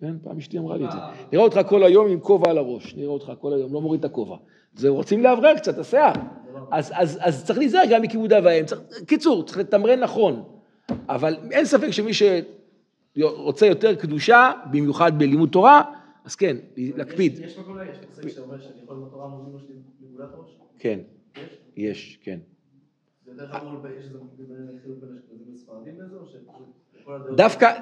[0.00, 0.98] כן, פעם אשתי אמרה לי את זה,
[1.32, 4.04] נראה אותך כל היום עם כובע על הראש, נראה אותך כל היום, לא מוריד את
[4.04, 4.36] הכובע.
[4.74, 6.12] זה רוצים לאוורר קצת השיער.
[6.70, 8.64] אז, אז, אז צריך להיזהר גם מכיבוד אב ואם.
[9.06, 10.44] קיצור, צריך לתמרן נכון.
[11.08, 15.82] אבל אין ספק שמי שרוצה יותר קדושה, במיוחד בלימוד תורה,
[16.24, 17.38] אז כן, להקפיד.
[17.38, 19.76] יש מקום יש פסק שאומר שאני יכול ללמוד תורה מול שלי
[20.38, 20.56] ראש?
[20.78, 20.98] כן,
[21.36, 21.58] יש?
[21.76, 22.38] יש, כן.
[27.36, 27.80] דווקא,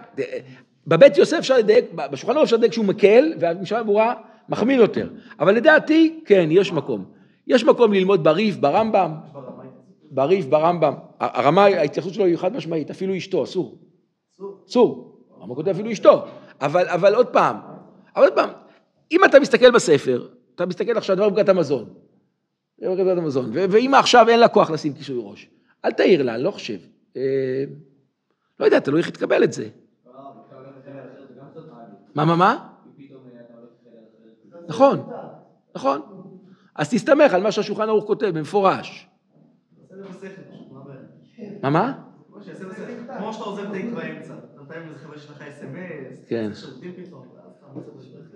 [0.87, 4.15] בבית יוסף אפשר לדייק, בשולחן ערוך אפשר לדייק שהוא מקל, והמשנה ברורה
[4.51, 5.09] מחמיר יותר.
[5.41, 7.05] אבל לדעתי, כן, יש מקום.
[7.47, 9.15] יש מקום ללמוד בריף, ברמב"ם.
[10.11, 10.95] בריף, ברמב"ם.
[11.21, 13.79] הרמה, ההתייחסות שלו היא חד משמעית, אפילו אשתו, אסור.
[14.69, 15.19] אסור.
[15.37, 16.25] הרמב"ם כותב אפילו אשתו.
[16.61, 17.57] אבל, אבל עוד פעם,
[18.17, 18.51] אבל עוד פעם,
[19.13, 21.85] אם אתה מסתכל בספר, אתה מסתכל עכשיו דבר בברכת המזון.
[22.81, 23.51] דבר בברכת המזון.
[23.53, 25.49] ואמא עכשיו אין לה כוח לשים כיסוי ראש.
[25.85, 26.79] אל תעיר לה, אני לא חושב.
[27.17, 27.65] אה,
[28.61, 29.69] לא יודע, תלוי איך תקבל את זה.
[32.15, 32.70] מה, מה, מה?
[34.71, 35.11] נכון,
[35.75, 36.01] נכון.
[36.75, 39.09] אז תסתמך על מה שהשולחן ערוך כותב במפורש.
[41.63, 41.71] מה?
[41.71, 41.99] מה?
[43.19, 44.35] כמו שאתה עוזב דייט באמצע.
[44.63, 46.51] מתאם איזה חבר'ה שיש לך אס.אם.אס, כן.
[46.55, 47.29] שירותים פתאום,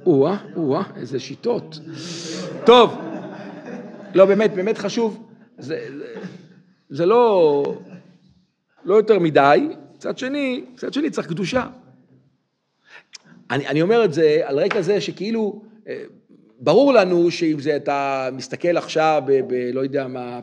[0.06, 1.78] או-אה, או-אה, איזה שיטות.
[2.66, 2.98] טוב,
[4.14, 5.26] לא, באמת, באמת חשוב.
[5.58, 6.14] זה, זה,
[6.88, 7.64] זה לא,
[8.84, 9.68] לא יותר מדי.
[9.94, 11.66] מצד שני, מצד שני צריך קדושה.
[13.50, 16.04] אני, אני אומר את זה על רקע זה שכאילו, אה,
[16.58, 19.32] ברור לנו שאם זה אתה מסתכל עכשיו ב...
[19.48, 20.40] ב לא יודע מה,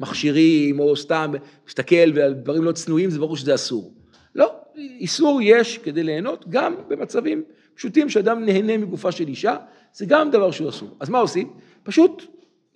[0.00, 1.32] במכשירים, או סתם
[1.68, 3.92] מסתכל ועל דברים לא צנועים, זה ברור שזה אסור.
[4.34, 7.42] לא, איסור יש כדי ליהנות גם במצבים
[7.74, 9.56] פשוטים שאדם נהנה מגופה של אישה,
[9.92, 10.96] זה גם דבר שהוא אסור.
[11.00, 11.52] אז מה עושים?
[11.82, 12.22] פשוט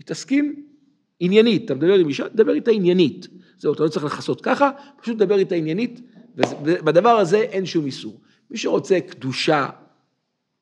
[0.01, 0.63] מתעסקים
[1.21, 3.29] עניינית, אתה מדבר עם אישה, תדבר איתה עניינית.
[3.59, 4.71] זהו, אתה לא צריך לכסות ככה,
[5.03, 6.01] פשוט תדבר איתה עניינית,
[6.37, 8.21] ובדבר הזה אין שום איסור.
[8.51, 9.67] מי שרוצה קדושה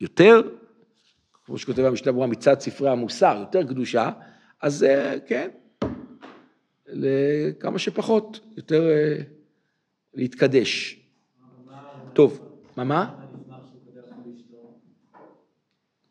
[0.01, 0.41] יותר,
[1.51, 4.09] כמו שכותב המשנה ברורה מצד ספרי המוסר, יותר קדושה,
[4.61, 5.49] אז אה, כן,
[6.87, 9.15] לכמה שפחות, יותר אה,
[10.13, 10.99] להתקדש.
[12.13, 12.39] טוב,
[12.77, 13.09] מה מה?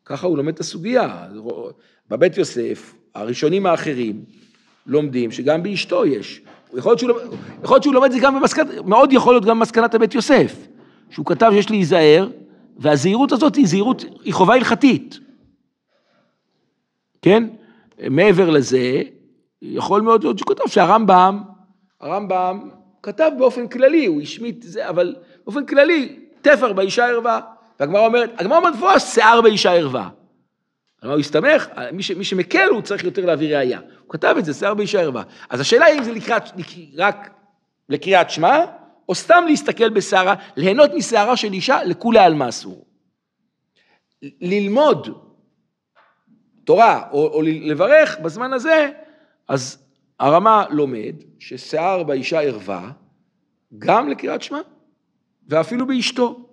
[0.05, 1.27] ככה הוא לומד את הסוגיה.
[2.09, 4.25] בבית יוסף, הראשונים האחרים
[4.85, 6.41] לומדים שגם באשתו יש.
[6.73, 10.67] יכול להיות שהוא, לומד- את זה גם במסקנת, מאוד יכול להיות גם במסקנת הבית יוסף,
[11.09, 12.29] שהוא כתב שיש להיזהר,
[12.77, 15.19] והזהירות הזאת היא זהירות, היא חובה הלכתית.
[17.21, 17.43] כן?
[18.09, 19.01] מעבר לזה,
[19.61, 21.43] יכול מאוד להיות שהוא כתב שהרמב"ם,
[22.01, 22.69] הרמב"ם
[23.03, 27.39] כתב באופן כללי, הוא השמיט זה, אבל באופן כללי, תפר באישה ערווה.
[27.79, 30.09] והגמרא אומרת, הגמרא אומרת במפורש, שיער באישה ערווה.
[31.01, 31.67] על מה הוא הסתמך?
[31.93, 33.79] מי, ש, מי שמקל הוא צריך יותר להביא ראייה.
[33.79, 35.23] הוא כתב את זה, שיער באישה ערווה.
[35.49, 36.43] אז השאלה היא אם זה לקראת,
[36.97, 37.29] רק
[37.89, 38.65] לקריאת שמע,
[39.09, 42.85] או סתם להסתכל בשערה, ליהנות משערה של אישה, לכולי עלמא אסור.
[44.41, 45.30] ללמוד
[46.63, 48.89] תורה או, או לברך בזמן הזה,
[49.47, 49.77] אז
[50.19, 52.91] הרמה לומד ששיער באישה ערווה,
[53.77, 54.59] גם לקריאת שמע,
[55.47, 56.49] ואפילו באשתו.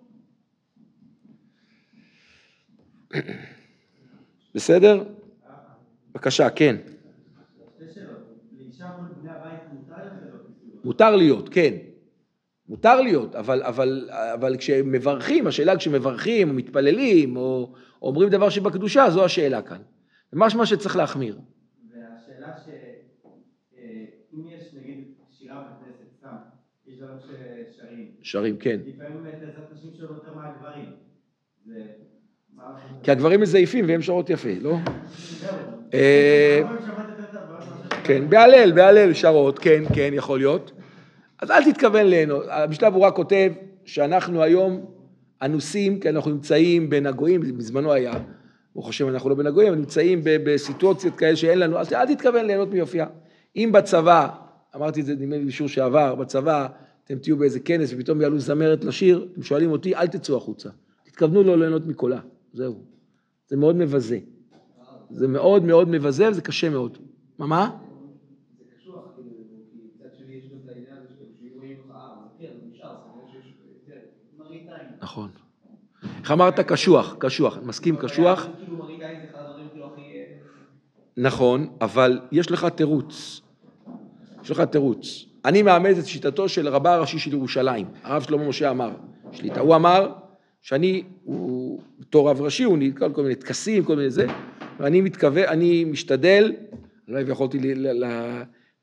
[4.54, 5.04] בסדר?
[6.10, 6.76] בבקשה, כן.
[10.84, 11.74] מותר להיות, כן.
[12.68, 19.24] מותר להיות, אבל, אבל, אבל כשמברכים, השאלה כשמברכים או מתפללים או אומרים דבר שבקדושה, זו
[19.24, 19.82] השאלה כאן.
[20.32, 21.38] משמע שצריך להחמיר.
[21.90, 26.36] והשאלה שאם יש נגיד שירה בכנסת, סתם,
[26.86, 28.10] יש דברים ששרים.
[28.22, 28.80] שרים, כן.
[28.86, 30.92] לפעמים בעזרת נשים שרות יותר מהגברים.
[33.02, 34.76] כי הגברים מזייפים והם שרות יפה, לא?
[35.94, 36.62] אה,
[38.04, 40.72] כן, בהלל, בהלל שרות, כן, כן, יכול להיות.
[41.38, 42.44] אז אל תתכוון ליהנות.
[42.48, 43.52] המשנה ברורה כותב
[43.84, 44.94] שאנחנו היום
[45.42, 48.12] אנוסים, כי אנחנו נמצאים בין הגויים, בזמנו היה,
[48.78, 52.68] הוא חושב אנחנו לא בין הגויים, נמצאים בסיטואציות כאלה שאין לנו, אז אל תתכוון ליהנות
[52.68, 53.06] מיופייה.
[53.56, 54.28] אם בצבא,
[54.76, 56.66] אמרתי את זה נדמה לי בשיעור שעבר, בצבא
[57.04, 60.68] אתם תהיו באיזה כנס ופתאום יעלו זמרת לשיר, אתם שואלים אותי, אל תצאו החוצה.
[61.04, 62.20] תתכוונו לא ליהנות מקולה,
[62.52, 62.82] זהו.
[63.48, 64.18] זה מאוד מבזה.
[65.10, 66.98] זה מאוד מאוד מבזה וזה קשה מאוד.
[67.38, 67.78] מה, מה?
[75.02, 75.47] נכון.
[76.20, 76.60] איך אמרת?
[76.60, 78.46] קשוח, קשוח, מסכים קשוח.
[81.16, 83.40] נכון, אבל יש לך תירוץ.
[84.42, 85.24] יש לך תירוץ.
[85.44, 88.90] אני מאמץ את שיטתו של רבה הראשי של ירושלים, הרב שלמה משה אמר,
[89.32, 89.60] שליטה.
[89.60, 90.12] הוא אמר
[90.62, 94.26] שאני, הוא, בתור רב ראשי, הוא נתקל כל מיני טקסים, כל מיני זה,
[94.80, 96.52] ואני מתכוון, אני משתדל,
[97.08, 97.74] לא יכולתי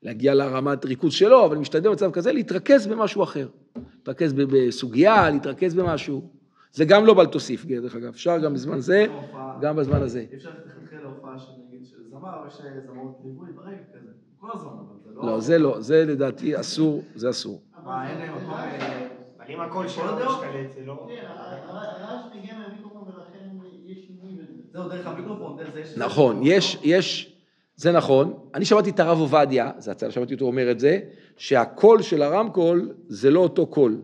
[0.02, 3.48] להגיע לרמת ריכוז שלו, אבל משתדל במצב כזה להתרכז במשהו אחר.
[3.96, 6.35] להתרכז בסוגיה, להתרכז במשהו.
[6.76, 9.06] זה גם לא בל תוסיף, דרך אגב, אפשר גם בזמן זה,
[9.60, 10.24] גם בזמן הזה.
[10.34, 14.10] אפשר לתחלחל להופעה של נגיד של זמר, יש זמרות ליווי ברקע כזה,
[14.40, 15.26] כל הזמן, אבל זה לא...
[15.26, 17.62] לא, זה לא, זה לדעתי אסור, זה אסור.
[17.84, 18.50] מה, אין להם מקום...
[18.50, 19.08] אה,
[19.38, 21.06] אבל אם הקול שלו משתלט, זה לא...
[21.08, 21.26] כן,
[21.66, 23.48] הרעש מגיע מהמיקרופון ולכן
[23.86, 24.52] יש שינוי בזה.
[24.72, 25.98] זהו, דרך המיקרופון, דרך זה יש...
[25.98, 27.36] נכון, יש, יש,
[27.76, 28.34] זה נכון.
[28.54, 31.00] אני שמעתי את הרב עובדיה, זה הצד, שמעתי אותו אומר את זה,
[31.36, 34.00] שהקול של הרמקול זה לא אותו קול.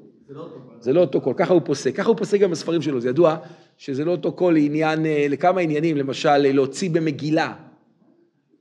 [0.80, 1.32] זה לא אותו קול.
[1.32, 3.36] לא ככה הוא פוסק, ככה הוא פוסק גם בספרים שלו, זה ידוע
[3.78, 7.54] שזה לא אותו קול לעניין, אה, לכמה עניינים, למשל להוציא במגילה,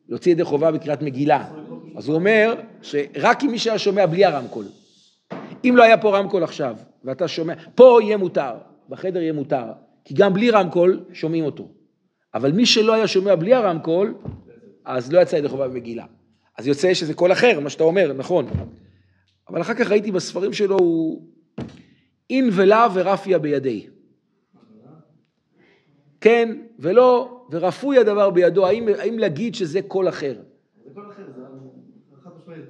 [0.09, 1.47] להוציא ידי חובה בקריאת מגילה.
[1.95, 4.65] אז הוא אומר שרק אם מי שהיה שומע בלי הרמקול.
[5.65, 8.53] אם לא היה פה רמקול עכשיו, ואתה שומע, פה יהיה מותר,
[8.89, 9.65] בחדר יהיה מותר,
[10.05, 11.67] כי גם בלי רמקול שומעים אותו.
[12.33, 14.13] אבל מי שלא היה שומע בלי הרמקול,
[14.85, 16.05] אז לא יצא ידי חובה במגילה.
[16.57, 18.45] אז יוצא שזה קול אחר, מה שאתה אומר, נכון.
[19.49, 21.21] אבל אחר כך ראיתי בספרים שלו, הוא
[22.31, 23.87] אין ולאו ורפיא בידי.
[26.21, 30.33] כן ולא, ורפוי הדבר בידו, האם, האם להגיד שזה קול אחר?
[30.83, 31.41] זה קול אחר, זה
[32.23, 32.65] חד משמעית.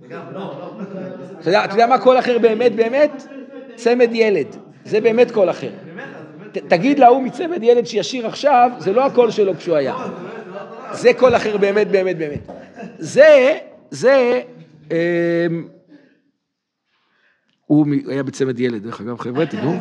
[0.00, 3.22] וגם, לא, לא, אתה יודע, מה קול אחר באמת באמת?
[3.74, 4.46] צמד ילד,
[4.84, 5.70] זה באמת קול אחר.
[6.52, 9.94] תגיד להוא מצמד ילד שישיר עכשיו, זה לא הקול שלו כשהוא היה.
[10.92, 12.40] זה קול אחר באמת באמת באמת.
[12.98, 13.58] זה,
[13.90, 14.40] זה,
[14.90, 15.68] אמ,
[17.66, 19.72] הוא היה בצמד ילד, דרך אגב, חבר'ה, תדעו.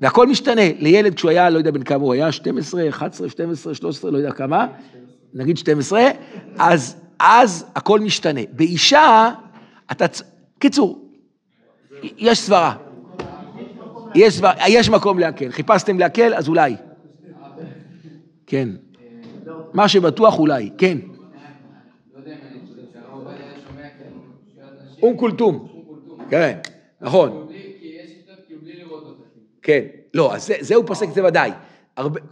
[0.00, 4.10] והכל משתנה, לילד כשהוא היה, לא יודע בן כמה הוא היה, 12, 11, 12, 13,
[4.10, 4.66] לא יודע כמה,
[5.34, 6.08] נגיד 12,
[6.58, 8.40] אז, אז הכל משתנה.
[8.52, 9.30] באישה,
[9.92, 10.04] אתה,
[10.58, 11.10] קיצור,
[12.02, 12.74] יש סברה.
[14.14, 15.50] יש, סברה, יש מקום להקל.
[15.50, 16.76] חיפשתם להקל, אז אולי.
[18.46, 18.68] כן.
[19.72, 20.98] מה שבטוח אולי, כן.
[25.02, 25.68] אום כולתום.
[26.30, 26.58] כן,
[27.00, 27.48] נכון.
[29.62, 29.84] כן,
[30.14, 31.50] לא, אז זה, הוא פוסק, זה ודאי.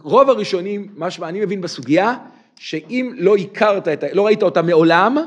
[0.01, 2.17] רוב הראשונים, מה שאני מבין בסוגיה,
[2.55, 5.17] שאם לא הכרת, את, לא ראית אותה מעולם,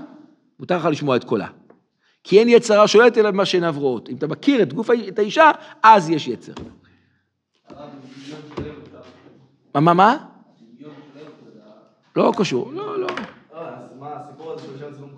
[0.61, 1.47] מותר לך לשמוע את קולה.
[2.25, 4.09] כי אין יצרה שולטת אלא במה שאין עברות.
[4.09, 5.51] אם אתה מכיר את גוף, את האישה,
[5.83, 6.53] אז יש יצר.
[9.75, 10.17] מה, מה, מה?
[12.17, 13.07] לא קשור, לא, לא.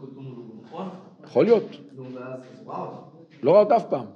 [0.01, 0.89] קודמו הוא נכון?
[1.25, 1.84] יכול להיות.
[3.43, 4.07] לא ראה אותה אף פעם.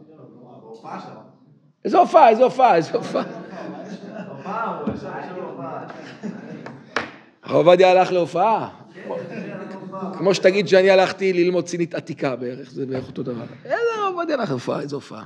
[1.85, 3.25] איזה הופעה, איזה הופעה, איזה הופעה.
[7.43, 8.69] הרב עובדיה הלך להופעה.
[10.19, 13.45] כמו שתגיד שאני הלכתי ללמוד סינית עתיקה בערך, זה בערך אותו דבר.
[13.65, 15.25] איזה הרב עובדיה הלך להופעה, איזה הופעה.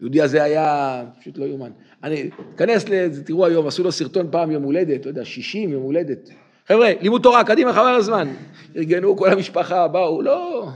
[0.00, 1.70] היהודי הזה היה פשוט לא יאומן.
[2.04, 5.82] אני, תיכנס לזה, תראו היום, עשו לו סרטון פעם יום הולדת, לא יודע, 60 יום
[5.82, 6.28] הולדת.
[6.68, 8.28] חבר'ה, לימוד תורה, קדימה, חבל הזמן.
[8.76, 10.68] ארגנו כל המשפחה, באו, לא...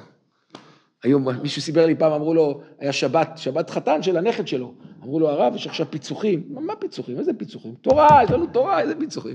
[1.05, 4.75] היום מישהו סיפר לי פעם, אמרו לו, היה שבת, שבת חתן של הנכד שלו.
[5.03, 6.45] אמרו לו, הרב, יש עכשיו פיצוחים.
[6.49, 7.19] מה פיצוחים?
[7.19, 7.75] איזה פיצוחים?
[7.75, 9.35] תורה, יש לנו תורה, איזה פיצוחים?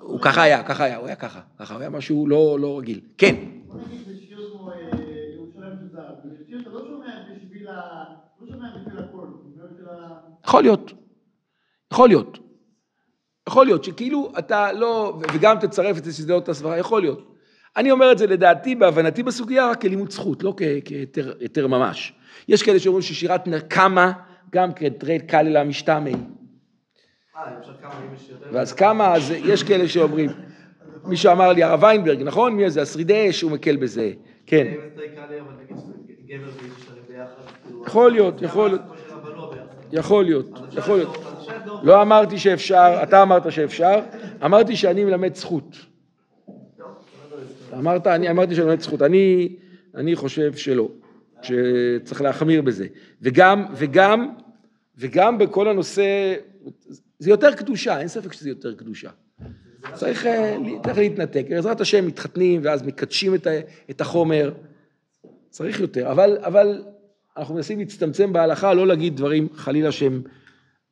[0.00, 3.00] הוא ככה היה, ככה היה, הוא היה ככה, ככה, הוא היה משהו לא, לא רגיל.
[3.18, 3.34] כן.
[3.68, 3.74] לא.
[3.74, 3.80] לא.
[10.44, 10.92] יכול להיות,
[11.92, 12.38] יכול להיות.
[13.48, 17.33] יכול להיות שכאילו אתה לא, וגם תצרף את סידות הסברה, יכול להיות.
[17.76, 22.12] אני אומר את זה לדעתי, בהבנתי בסוגיה, רק כלימוד זכות, לא כהיתר ממש.
[22.48, 24.12] יש כאלה שאומרים ששירת נקמה,
[24.50, 26.14] גם כתרי קללה משתמי.
[28.52, 30.30] ואז כמה, אז יש כאלה שאומרים,
[31.04, 32.54] מישהו אמר לי, הרב ויינברג, נכון?
[32.54, 32.82] מי זה?
[32.82, 34.12] השרידי אש, הוא מקל בזה.
[34.46, 34.74] כן.
[37.86, 38.82] יכול להיות, יכול להיות.
[39.92, 41.18] יכול להיות, יכול להיות.
[41.82, 44.00] לא אמרתי שאפשר, אתה אמרת שאפשר,
[44.44, 45.93] אמרתי שאני מלמד זכות.
[47.78, 49.02] אמרת, אני אמרתי שאני מלמד זכות.
[49.02, 49.56] אני,
[49.94, 50.88] אני חושב שלא,
[51.42, 52.86] שצריך להחמיר בזה.
[53.22, 54.32] וגם, וגם,
[54.98, 56.34] וגם בכל הנושא,
[57.18, 59.10] זה יותר קדושה, אין ספק שזה יותר קדושה.
[59.92, 61.46] צריך, אה, צריך להתנתק.
[61.50, 63.34] בעזרת השם מתחתנים ואז מקדשים
[63.90, 64.52] את החומר.
[65.50, 66.82] צריך יותר, אבל, אבל
[67.36, 70.22] אנחנו מנסים להצטמצם בהלכה, לא להגיד דברים חלילה שהם,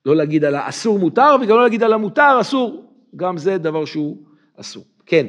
[0.06, 2.84] לא להגיד על האסור מותר וגם לא להגיד על המותר אסור.
[3.16, 4.16] גם זה דבר שהוא
[4.56, 4.84] אסור.
[5.06, 5.26] כן.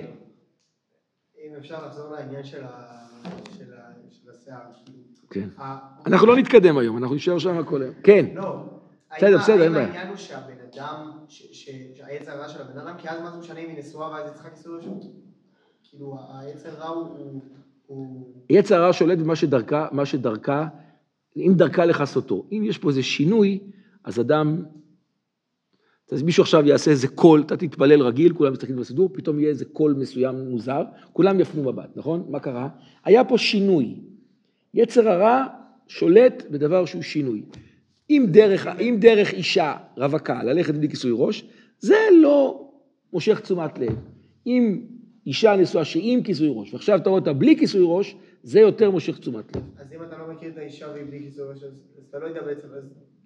[1.54, 2.64] אם אפשר לחזור לעניין של
[4.30, 4.60] השיער.
[5.30, 5.50] כן.
[6.06, 7.94] אנחנו לא נתקדם היום, אנחנו נשאר שם הכל היום.
[8.04, 8.26] כן.
[8.36, 8.64] לא.
[9.18, 9.86] בסדר, בסדר, אין בעיה.
[9.86, 13.70] העניין הוא שהבן אדם, שהעץ הרע של הבן אדם, כי אז מה זה משנה אם
[13.70, 15.04] היא נשואה ואז היא צריכה כיסוי רשות?
[15.90, 17.42] כאילו, העץ הרע הוא...
[18.50, 20.68] יצר הרע שולט במה שדרכה, מה שדרכה,
[21.38, 22.46] אם דרכה לכסותו.
[22.52, 23.60] אם יש פה איזה שינוי,
[24.04, 24.64] אז אדם,
[26.14, 29.66] אז מישהו עכשיו יעשה איזה קול, אתה תתפלל רגיל, כולם מסתכלים בסידור, פתאום יהיה איזה
[29.66, 32.26] קול מסוים מוזר, כולם יפנו מבט, נכון?
[32.30, 32.70] מה קרה?
[33.06, 33.96] היה פה שינוי.
[34.74, 35.46] יצר הרע
[35.88, 37.44] שולט בדבר שהוא שינוי.
[38.10, 41.46] אם דרך, אם דרך אישה רווקה ללכת בלי כיסוי ראש,
[41.80, 42.70] זה לא
[43.14, 43.96] מושך תשומת לב.
[44.48, 44.82] אם
[45.26, 49.20] אישה נשואה שעם כיסוי ראש, ועכשיו אתה רואה אותה בלי כיסוי ראש, זה יותר מושך
[49.20, 49.64] תשומת לב.
[49.78, 51.72] אז אם אתה לא מכיר את האישה והיא בלי כיסוי ראש, אז
[52.10, 52.68] אתה לא יודע בעצם,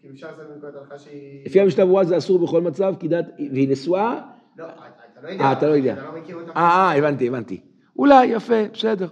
[0.08, 1.46] כאילו אפשר לעשות מנקודת הנחה שהיא...
[1.46, 4.22] לפי המשנה ברורה זה אסור בכל מצב, כי דת, והיא נשואה?
[4.58, 5.44] לא, אתה לא יודע.
[5.44, 5.94] אה, אתה לא יודע.
[5.94, 6.52] אתה לא מכיר אותה.
[6.52, 7.62] אה, אה, הבנתי, הבנתי.
[8.00, 9.08] אולי, יפה, בסדר.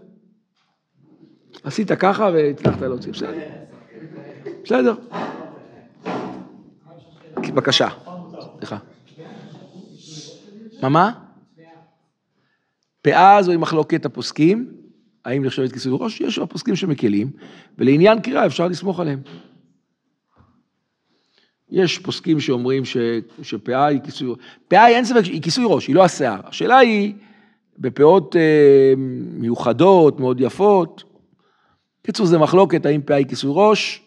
[1.63, 3.33] עשית ככה והצלחת להוציא, בסדר.
[4.63, 4.95] בסדר.
[7.37, 7.87] בבקשה.
[8.57, 8.77] סליחה.
[10.81, 11.11] מה מה?
[13.01, 14.71] פאה זוהי מחלוקת הפוסקים,
[15.25, 16.21] האם נחשבת כיסוי ראש?
[16.21, 17.31] יש הפוסקים שמקלים,
[17.77, 19.19] ולעניין קריאה אפשר לסמוך עליהם.
[21.69, 22.97] יש פוסקים שאומרים ש,
[23.41, 24.37] שפאה היא כיסוי ראש.
[24.67, 26.39] פאה אין ספק שהיא כיסוי ראש, היא לא השיער.
[26.43, 27.13] השאלה היא,
[27.77, 28.93] בפאות אה,
[29.37, 31.03] מיוחדות, מאוד יפות,
[32.01, 34.01] קיצור זה מחלוקת האם פאה היא כיסוי ראש,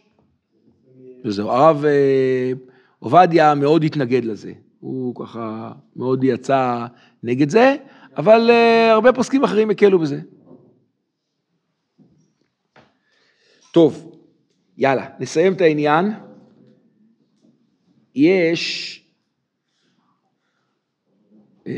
[1.25, 1.51] וזהו.
[1.51, 2.53] הרב אה,
[2.99, 6.87] עובדיה מאוד התנגד לזה, הוא ככה מאוד יצא
[7.23, 7.77] נגד זה,
[8.17, 10.21] אבל uh, הרבה פוסקים אחרים הקלו בזה.
[13.73, 14.13] טוב,
[14.79, 16.13] יאללה, נסיים את העניין.
[18.19, 18.95] יש,
[21.65, 21.69] uh,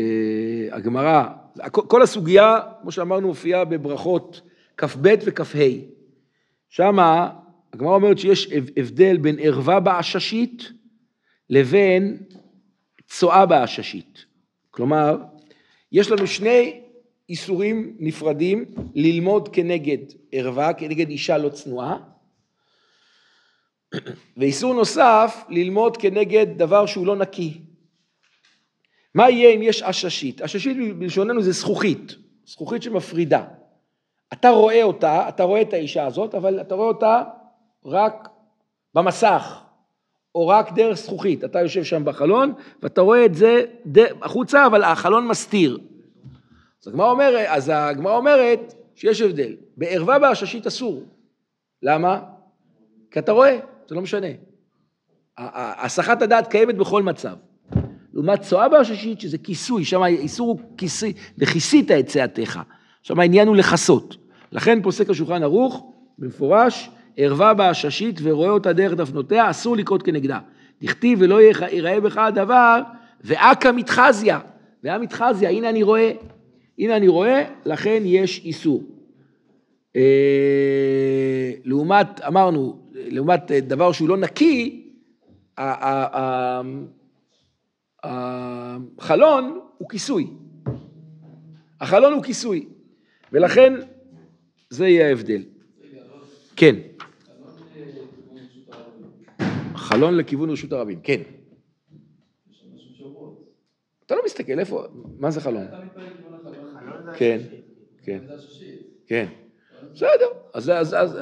[0.73, 1.25] הגמרא,
[1.71, 4.41] כל הסוגיה, כמו שאמרנו, מופיעה בברכות
[4.77, 5.65] כ"ב וכ"ה.
[6.69, 7.31] שמה
[7.73, 10.73] הגמרא אומרת שיש הבדל בין ערווה בעששית
[11.51, 12.17] לבין
[13.07, 14.25] צואה בעששית.
[14.71, 15.17] כלומר,
[15.93, 16.81] יש לנו שני
[17.29, 19.99] איסורים נפרדים ללמוד כנגד
[20.33, 21.97] ערווה, כנגד אישה לא צנועה,
[24.37, 27.61] ואיסור נוסף ללמוד כנגד דבר שהוא לא נקי.
[29.15, 30.41] מה יהיה אם יש עששית?
[30.41, 33.45] עששית בלשוננו זה זכוכית, זכוכית שמפרידה.
[34.33, 37.23] אתה רואה אותה, אתה רואה את האישה הזאת, אבל אתה רואה אותה
[37.85, 38.29] רק
[38.95, 39.61] במסך,
[40.35, 41.45] או רק דרך זכוכית.
[41.45, 43.65] אתה יושב שם בחלון, ואתה רואה את זה
[44.23, 45.79] החוצה, אבל החלון מסתיר.
[46.81, 47.47] אז הגמרא אומרת,
[48.07, 49.57] אומרת שיש הבדל.
[49.77, 51.03] בערווה בעששית אסור.
[51.83, 52.23] למה?
[53.11, 53.59] כי אתה רואה,
[53.91, 54.27] זה לא משנה.
[55.39, 57.37] הסחת הדעת קיימת בכל מצב.
[58.13, 62.61] לעומת צואה בעששית, שזה כיסוי, שם האיסור הוא כיסוי, וכיסית את צאתך.
[63.03, 64.17] שם העניין הוא לכסות.
[64.53, 70.39] לכן פוסק השולחן ערוך, במפורש, ערווה בעששית ורואה אותה דרך דפנותיה, אסור לקרות כנגדה.
[70.83, 72.81] דכתיב ולא ייראה בך הדבר,
[73.25, 74.41] ואכא מתחזיה.
[74.85, 76.13] ואה מתחזיה, הנה אני רואה.
[76.79, 78.83] הנה אני רואה, לכן יש איסור.
[79.97, 80.03] אה,
[81.65, 84.87] לעומת, אמרנו, לעומת אה, דבר שהוא לא נקי,
[88.99, 90.27] החלון הוא כיסוי.
[91.81, 92.69] החלון הוא כיסוי,
[93.33, 93.75] ולכן
[94.71, 95.43] זה יהיה ההבדל.
[96.57, 96.77] כן.
[99.75, 101.21] חלון לכיוון רשות הרבים, כן.
[104.07, 104.85] אתה לא מסתכל, איפה,
[105.19, 105.65] מה זה חלון?
[107.17, 107.41] כן.
[108.03, 108.19] כן,
[109.07, 109.27] כן.
[109.95, 111.17] בסדר, אז,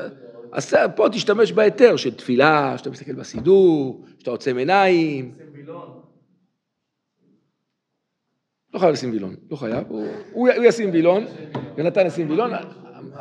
[0.52, 5.34] אז, פה תשתמש בהיתר של תפילה, שאתה מסתכל בסידור, שאתה עוצם עיניים.
[8.74, 9.84] לא חייב לשים וילון, לא חייב,
[10.32, 11.24] הוא, ישים וילון,
[11.76, 12.50] ונתן ישים וילון,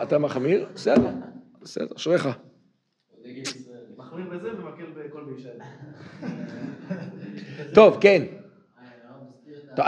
[0.02, 1.10] אתה מחמיר, בסדר,
[1.62, 2.30] בסדר, אשריך.
[3.98, 5.50] מחמיר בזה ומקל בכל בישל.
[7.76, 8.24] טוב, כן.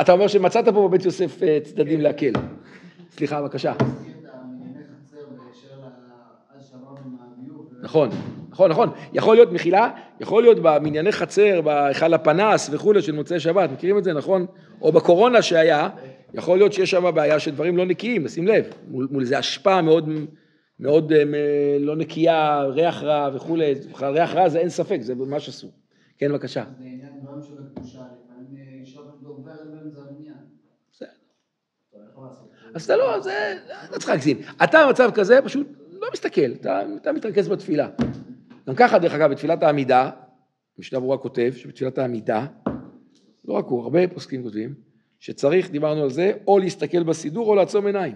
[0.01, 2.31] אתה אומר שמצאת פה בבית יוסף אה, צדדים להקל.
[3.11, 3.73] סליחה, בבקשה.
[7.89, 8.09] נכון,
[8.49, 8.89] נכון, נכון.
[9.13, 14.03] יכול להיות, מחילה, יכול להיות במנייני חצר, בהיכל הפנס וכולי של מוצאי שבת, מכירים את
[14.03, 14.45] זה, נכון?
[14.81, 15.89] או בקורונה שהיה,
[16.33, 19.81] יכול להיות שיש שם בעיה של דברים לא נקיים, שים לב, מול, מול איזה השפעה
[19.81, 20.09] מאוד,
[20.79, 25.49] מאוד אה, מ- לא נקייה, ריח רע וכולי, ריח רע זה אין ספק, זה ממש
[25.49, 25.71] אסור.
[26.17, 26.63] כן, בבקשה.
[26.79, 30.33] זה עניין דברים של הקדושה, לפעמים אה, אישה דוברת באמצע הבניין.
[30.93, 31.07] בסדר.
[32.73, 33.55] אז אתה לא, זה,
[33.89, 34.41] אתה צריך להגזים.
[34.63, 35.67] אתה במצב כזה פשוט
[36.01, 37.89] לא מסתכל, אתה, אתה מתרכז בתפילה.
[38.67, 40.09] גם ככה, דרך אגב, בתפילת העמידה,
[40.77, 42.45] משנה ברורה כותב שבתפילת העמידה,
[43.45, 44.73] לא רק הוא, הרבה פוסקים כותבים,
[45.19, 48.15] שצריך, דיברנו על זה, או להסתכל בסידור או לעצום עיניים.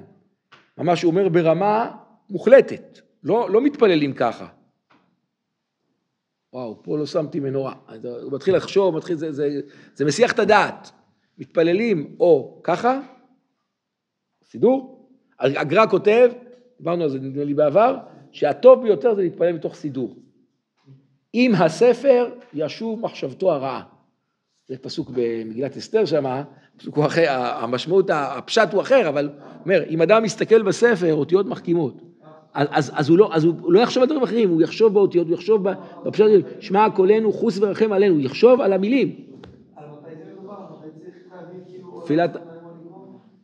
[0.78, 1.96] ממש הוא אומר ברמה
[2.30, 4.48] מוחלטת, לא, לא מתפללים ככה.
[6.54, 7.74] וואו, פה לא שמתי מנורה.
[8.24, 9.62] הוא מתחיל לחשוב, מתחיל, זה, זה,
[9.94, 10.92] זה מסיח את הדעת.
[11.38, 13.00] מתפללים או ככה,
[14.44, 15.10] סידור.
[15.40, 16.32] הגר"א כותב,
[16.84, 17.98] דיברנו על זה נדמה לי בעבר,
[18.32, 20.16] שהטוב ביותר זה להתפלל מתוך סידור.
[21.36, 23.84] אם הספר ישוב מחשבתו הרעה.
[24.68, 26.42] זה פסוק במגילת אסתר שם,
[26.78, 29.30] פסוק הוא אחר, המשמעות, הפשט הוא אחר, אבל
[29.66, 31.94] אומר, אם אדם מסתכל בספר, אותיות מחכימות,
[32.54, 35.28] אז, אז, אז, הוא לא, אז הוא לא יחשוב על דברים אחרים, הוא יחשוב באותיות,
[35.28, 35.64] הוא יחשוב
[36.06, 36.26] בפשט,
[36.60, 39.16] שמע קולנו חוס ורחם עלינו, הוא יחשוב על המילים.
[39.76, 40.54] על מתי זה מדובר?
[40.80, 42.02] מתי צריך להבין כאילו...
[42.06, 42.38] תפילת-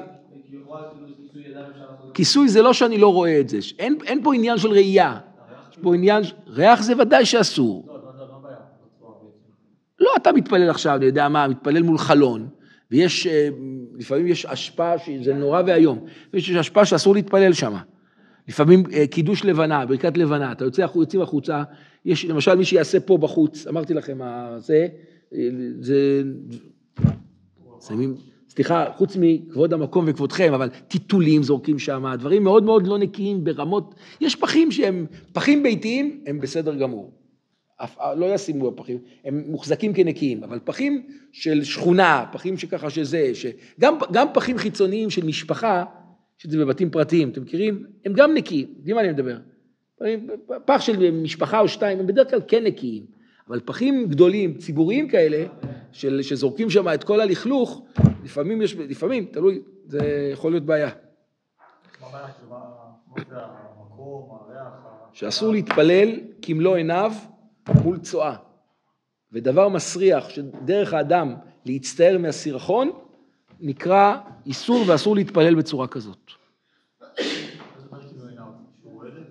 [2.15, 5.19] כיסוי זה לא שאני לא רואה את זה, אין, פה עניין של ראייה.
[5.73, 7.85] יש פה עניין, ריח זה ודאי שאסור.
[7.87, 8.11] לא, לא, לא.
[10.01, 12.49] לא, אתה מתפלל עכשיו, אני יודע מה, מתפלל מול חלון,
[12.91, 13.49] ויש, אה,
[13.99, 17.75] לפעמים יש השפעה שזה נורא ואיום, ויש השפעה שאסור להתפלל שם.
[18.49, 21.63] לפעמים אה, קידוש לבנה, ברכת לבנה, אתה יוצא, יוצאים החוצה,
[22.05, 24.19] יש למשל מי שיעשה פה בחוץ, אמרתי לכם,
[24.57, 24.89] זה,
[25.81, 26.23] זה,
[27.97, 28.15] מין-
[28.49, 33.95] סליחה, חוץ מכבוד המקום וכבודכם, אבל טיטולים זורקים שם, דברים מאוד מאוד לא נקיים ברמות,
[34.21, 37.13] יש פחים שהם, פחים ביתיים הם בסדר גמור.
[37.77, 43.95] אף, לא ישימו בפחים, הם מוחזקים כנקיים, אבל פחים של שכונה, פחים שככה שזה, שגם,
[44.13, 45.85] גם פחים חיצוניים של משפחה,
[46.39, 47.85] שזה בבתים פרטיים, אתם מכירים?
[48.05, 49.39] הם גם נקיים, יודעים מה אני מדבר?
[50.65, 53.20] פח של משפחה או שתיים, הם בדרך כלל כן נקיים,
[53.51, 55.47] אבל פחים גדולים, ציבוריים כאלה,
[55.93, 57.83] של, שזורקים שם את כל הלכלוך,
[58.25, 60.91] לפעמים יש, לפעמים, תלוי, זה יכול להיות בעיה.
[63.15, 63.37] כאילו,
[65.13, 66.09] שאסור להתפלל
[66.43, 67.13] כמלוא עיניו
[67.83, 68.37] מול צואה.
[69.33, 71.35] ודבר מסריח שדרך האדם
[71.67, 72.91] להצטער מהסירחון,
[73.61, 76.31] נקרא איסור ואסור להתפלל בצורה כזאת.
[77.07, 77.91] כאילו?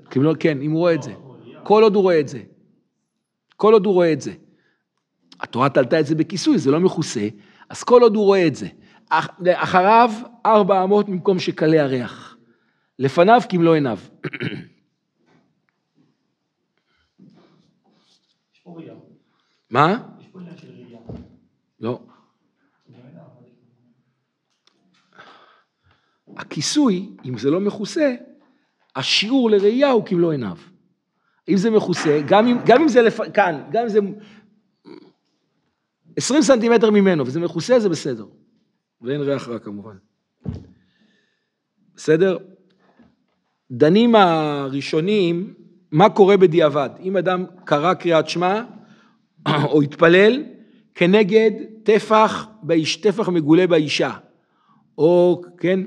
[0.09, 1.13] כמלוא, כן, אם הוא רואה את זה.
[1.63, 2.39] כל עוד הוא רואה את זה.
[3.59, 4.33] כל עוד הוא רואה את זה.
[5.39, 7.27] התורה תלתה את זה בכיסוי, זה לא מכוסה,
[7.69, 8.67] אז כל עוד הוא רואה את זה.
[9.09, 10.09] אח- אחריו
[10.45, 12.37] ארבע אמות במקום שקלה הריח.
[12.99, 13.99] לפניו כמלוא עיניו.
[19.69, 19.97] מה?
[20.19, 20.39] יש פה.
[21.79, 21.99] לא.
[26.27, 28.15] אבל- הכיסוי, אם זה לא מכוסה,
[28.95, 30.57] השיעור לראייה הוא כמלוא עיניו.
[31.49, 33.19] אם זה מכוסה, גם אם, גם אם זה לפ...
[33.33, 33.99] כאן, גם אם זה
[36.17, 38.25] 20 סנטימטר ממנו, וזה מכוסה, זה בסדר.
[39.01, 39.95] ואין ריח רע כמובן.
[41.95, 42.37] בסדר?
[43.71, 45.53] דנים הראשונים,
[45.91, 46.89] מה קורה בדיעבד?
[47.03, 48.61] אם אדם קרא קריאת שמע,
[49.71, 50.43] או התפלל,
[50.95, 51.51] כנגד
[51.83, 54.11] טפח, באיש, טפח מגולה באישה.
[54.97, 55.79] או, כן,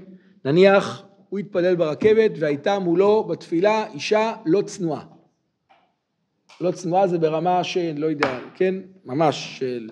[0.44, 5.04] נניח, הוא התפלל ברכבת והייתה מולו בתפילה אישה לא צנועה.
[6.62, 9.90] לא צנועה זה ברמה של, לא יודע, כן, ממש של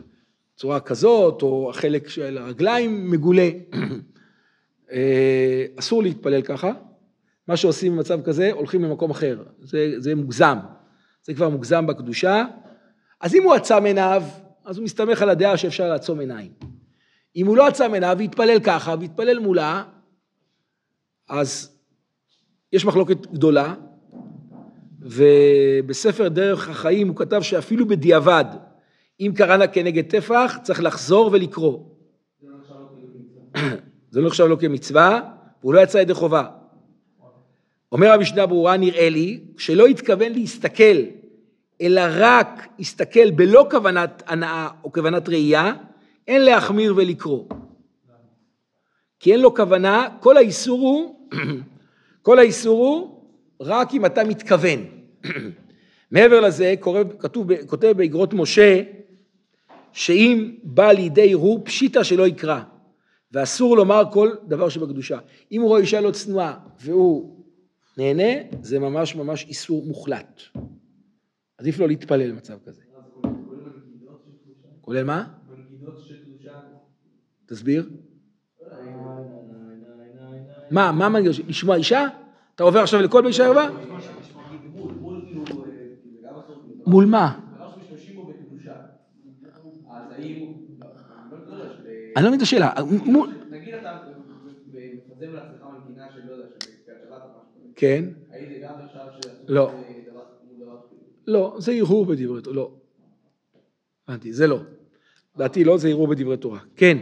[0.56, 3.50] צורה כזאת, או החלק של הרגליים מגולה.
[4.92, 6.72] אה, אסור להתפלל ככה.
[7.48, 9.42] מה שעושים במצב כזה, הולכים למקום אחר.
[9.62, 10.58] זה, זה מוגזם.
[11.22, 12.44] זה כבר מוגזם בקדושה.
[13.20, 14.22] אז אם הוא עצם עיניו,
[14.64, 16.52] אז הוא מסתמך על הדעה שאפשר לעצום עיניים.
[17.36, 19.84] אם הוא לא עצם עיניו והתפלל ככה, והתפלל מולה,
[21.28, 21.78] אז
[22.72, 23.74] יש מחלוקת גדולה,
[25.02, 28.44] ובספר דרך החיים הוא כתב שאפילו בדיעבד,
[29.20, 31.78] אם קראנה כנגד טפח, צריך לחזור ולקרוא.
[34.10, 35.20] זה לא נחשב לו כמצווה,
[35.62, 36.48] והוא לא יצא ידי חובה.
[37.92, 40.98] אומר המשנה ברורה, נראה לי, שלא התכוון להסתכל,
[41.80, 45.72] אלא רק הסתכל בלא כוונת הנאה או כוונת ראייה,
[46.28, 47.44] אין להחמיר ולקרוא.
[49.20, 51.28] כי אין לו כוונה, כל האיסור הוא,
[52.22, 53.19] כל האיסור הוא
[53.60, 54.78] רק אם אתה מתכוון.
[56.10, 58.82] מעבר לזה, קורא, כתוב, כותב באגרות משה,
[59.92, 62.60] שאם בא לידי ערעור, פשיטא שלא יקרא,
[63.32, 65.18] ואסור לומר כל דבר שבקדושה.
[65.52, 67.44] אם הוא רואה אישה לא צנועה והוא
[67.98, 70.40] נהנה, זה ממש ממש איסור מוחלט.
[71.58, 72.82] עדיף לא להתפלל במצב כזה.
[74.80, 75.24] כולל מה?
[77.46, 77.90] תסביר.
[80.70, 81.40] מה, מה מנגיש?
[81.40, 82.06] לשמוע אישה?
[82.60, 83.68] אתה עובר עכשיו לכל באישה ערווה?
[86.86, 87.38] מול מה?
[92.16, 92.72] אני לא מבין את השאלה.
[93.50, 93.98] נגיד אתה
[94.72, 96.46] מפזם לעצמך מנגינה של לא יודע.
[97.76, 98.04] כן.
[98.30, 99.66] זה לא.
[99.66, 101.02] דבר מול דבר כאילו?
[101.26, 102.56] לא, זה הרהור בדברי תורה.
[102.56, 102.72] לא.
[104.08, 104.58] הבנתי, זה לא.
[105.36, 106.58] דעתי לא, זה הרהור בדברי תורה.
[106.76, 106.98] כן.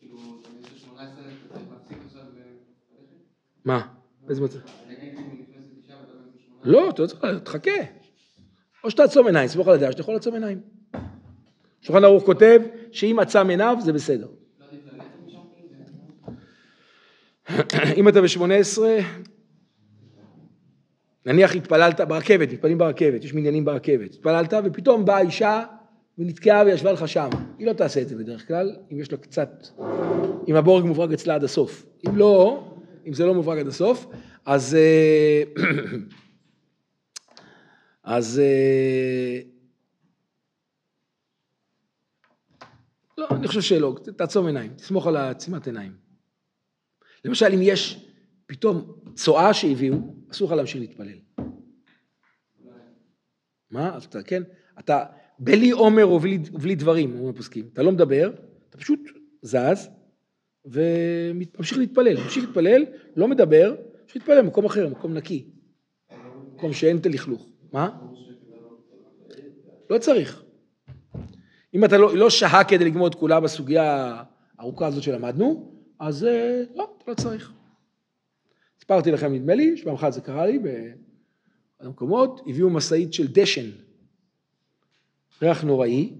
[0.00, 2.44] כאילו, תלמיד של 18 אתה צריך להפסיק עכשיו וללכת?
[3.64, 3.97] מה?
[4.28, 4.58] באיזה מצב?
[4.88, 6.72] נגיד אם נכנסת אישה ואתה בן 18?
[6.72, 7.70] לא, אתה לא צריך, תחכה.
[8.84, 10.60] או שתעצום עיניים, סמוך על הדעה שאתה יכול לעצום עיניים.
[11.80, 12.60] שולחן ערוך כותב
[12.92, 14.26] שאם עצם עיניו זה בסדר.
[14.60, 14.66] לא?
[17.96, 18.80] אם אתה ב-18,
[21.26, 25.64] נניח התפללת ברכבת, מתפללים ברכבת, יש מניינים ברכבת, התפללת ופתאום באה אישה
[26.18, 27.28] ונתקעה וישבה לך שם.
[27.58, 29.66] היא לא תעשה את זה בדרך כלל, אם יש לה קצת,
[30.48, 31.86] אם הבורג מוברג אצלה עד הסוף.
[32.08, 32.64] אם לא,
[33.08, 34.06] אם זה לא מוברג עד הסוף,
[34.46, 34.74] אז...
[34.74, 35.42] אה,
[38.02, 38.40] אז...
[38.44, 39.40] אה,
[43.18, 45.92] לא, אני חושב שלא, תעצום עיניים, תסמוך על עצימת עיניים.
[47.24, 48.06] למשל, אם יש
[48.46, 49.96] פתאום צואה שהביאו,
[50.30, 51.18] אסור לך להמשיך להתפלל.
[53.70, 53.94] מה?
[53.94, 54.42] אז אתה, כן?
[54.78, 55.04] אתה
[55.38, 57.68] בלי עומר ובלי, ובלי דברים, אומרים הפוסקים.
[57.72, 58.30] אתה לא מדבר,
[58.68, 59.00] אתה פשוט
[59.42, 59.88] זז
[60.68, 62.16] וממשיך להתפלל.
[62.22, 62.84] ממשיך להתפלל,
[63.16, 65.44] לא מדבר, ממשיך להתפלל במקום אחר, מקום נקי.
[66.54, 67.46] מקום שאין את הלכלוך.
[67.72, 67.98] מה?
[69.90, 70.42] לא צריך.
[71.74, 74.22] אם אתה לא, לא שהה כדי לגמור את כולה בסוגיה
[74.58, 77.52] הארוכה הזאת שלמדנו, אז אה, לא, אתה לא צריך.
[78.80, 83.70] סיפרתי לכם, נדמה לי, שפעם אחת זה קרה לי באחד המקומות, הביאו משאית של דשן,
[85.42, 86.12] ריח נוראי,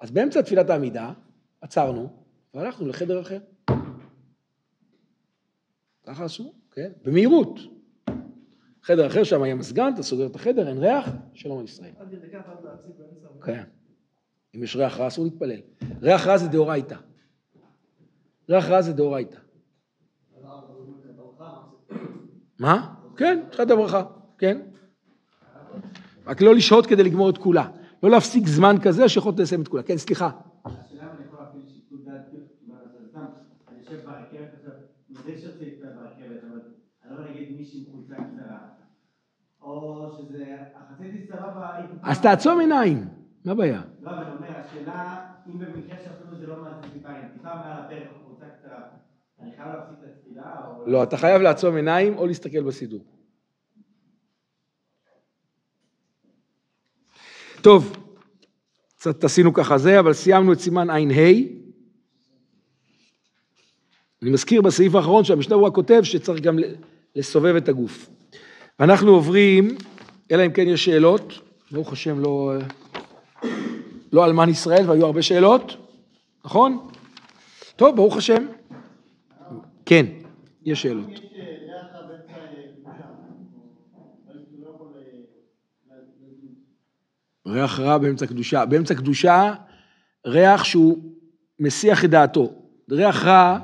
[0.00, 1.12] אז באמצע תפילת העמידה
[1.60, 2.08] עצרנו
[2.54, 3.38] והלכנו לחדר אחר.
[6.06, 7.60] ככה עשו, כן, במהירות.
[8.82, 11.90] חדר אחר שם היה מזגן, אתה סוגר את החדר, אין ריח, שלום על ישראל.
[13.42, 13.62] כן.
[14.54, 15.60] אם יש ריח רע אסור להתפלל.
[16.02, 16.96] ריח רע זה דאורייתא.
[18.48, 19.36] ריח רע זה דאורייתא.
[22.58, 22.94] מה?
[23.16, 24.04] כן, תחילת הברכה,
[24.38, 24.60] כן.
[26.26, 27.70] רק לא לשהות כדי לגמור את כולה.
[28.02, 29.82] לא להפסיק זמן כזה שיכולת לסיים את כולה.
[29.82, 30.30] כן, סליחה.
[30.64, 32.44] השאלה אם אני יכול להפעיל שיקול דעת כאילו,
[33.68, 34.64] אני יושב ברכבת
[35.10, 36.60] מדי שרוצה להתפלל ברכבת, אבל
[37.04, 38.58] אני לא נגיד מישהי עם חולצה קצרה,
[39.62, 43.04] או שזה, החצאית סבבה, היא- אז תעצום עיניים,
[43.44, 43.82] מה הבעיה?
[44.02, 46.54] לא, אבל אומר, השאלה, אם במקרה שאפילו זה לא
[46.92, 48.82] טיפה, אם טיפה מעל הפרק או חולצה קצרה,
[49.40, 50.90] אני חייב להפסיק את התפילה, או...
[50.90, 53.04] לא, אתה חייב לעצום עיניים או להסתכל בסידור.
[57.62, 57.96] טוב,
[58.96, 60.94] קצת עשינו ככה זה, אבל סיימנו את סימן ע"ה.
[64.22, 66.58] אני מזכיר בסעיף האחרון שהמשנה ברורה כותב שצריך גם
[67.16, 68.10] לסובב את הגוף.
[68.78, 69.76] ואנחנו עוברים,
[70.30, 71.32] אלא אם כן יש שאלות,
[71.70, 72.52] ברוך השם לא...
[74.12, 75.76] לא אלמן ישראל והיו הרבה שאלות,
[76.44, 76.88] נכון?
[77.76, 78.46] טוב, ברוך השם.
[79.86, 80.06] כן,
[80.64, 81.20] יש שאלות.
[87.46, 88.66] ריח רע באמצע קדושה.
[88.66, 89.54] באמצע קדושה,
[90.26, 90.98] ריח שהוא
[91.58, 92.52] מסיח את דעתו.
[92.90, 93.58] ריח רע,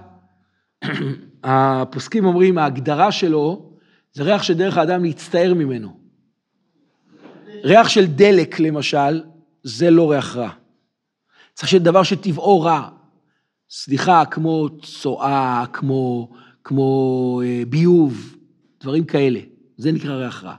[1.48, 3.72] הפוסקים אומרים, ההגדרה שלו,
[4.12, 6.00] זה ריח שדרך האדם להצטער ממנו.
[7.64, 9.22] ריח של דלק, למשל,
[9.62, 10.50] זה לא ריח רע.
[11.54, 12.88] צריך שיהיה דבר שטבעו רע.
[13.70, 16.30] סליחה, כמו צואה, כמו,
[16.64, 18.36] כמו אה, ביוב,
[18.80, 19.40] דברים כאלה.
[19.76, 20.54] זה נקרא ריח רע.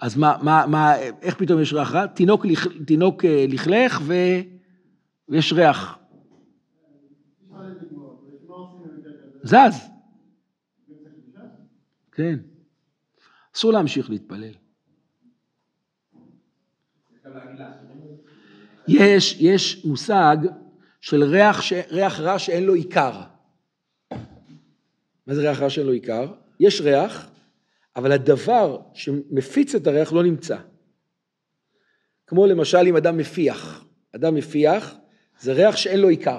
[0.00, 2.06] אז מה, מה, מה, איך פתאום יש ריח רע?
[2.06, 2.46] תינוק,
[2.86, 4.14] תינוק אה, לכלך ו...
[5.28, 5.98] ויש ריח.
[9.42, 9.93] זז.
[12.14, 12.38] כן.
[13.56, 14.54] אסור להמשיך להתפלל.
[18.88, 20.36] יש, יש מושג
[21.00, 21.72] של ריח, ש...
[21.90, 23.22] ריח רע שאין לו עיקר.
[25.26, 26.32] מה זה ריח רע שאין לו עיקר?
[26.60, 27.30] יש ריח,
[27.96, 30.58] אבל הדבר שמפיץ את הריח לא נמצא.
[32.26, 33.84] כמו למשל אם אדם מפיח.
[34.14, 34.94] אדם מפיח,
[35.40, 36.38] זה ריח שאין לו עיקר.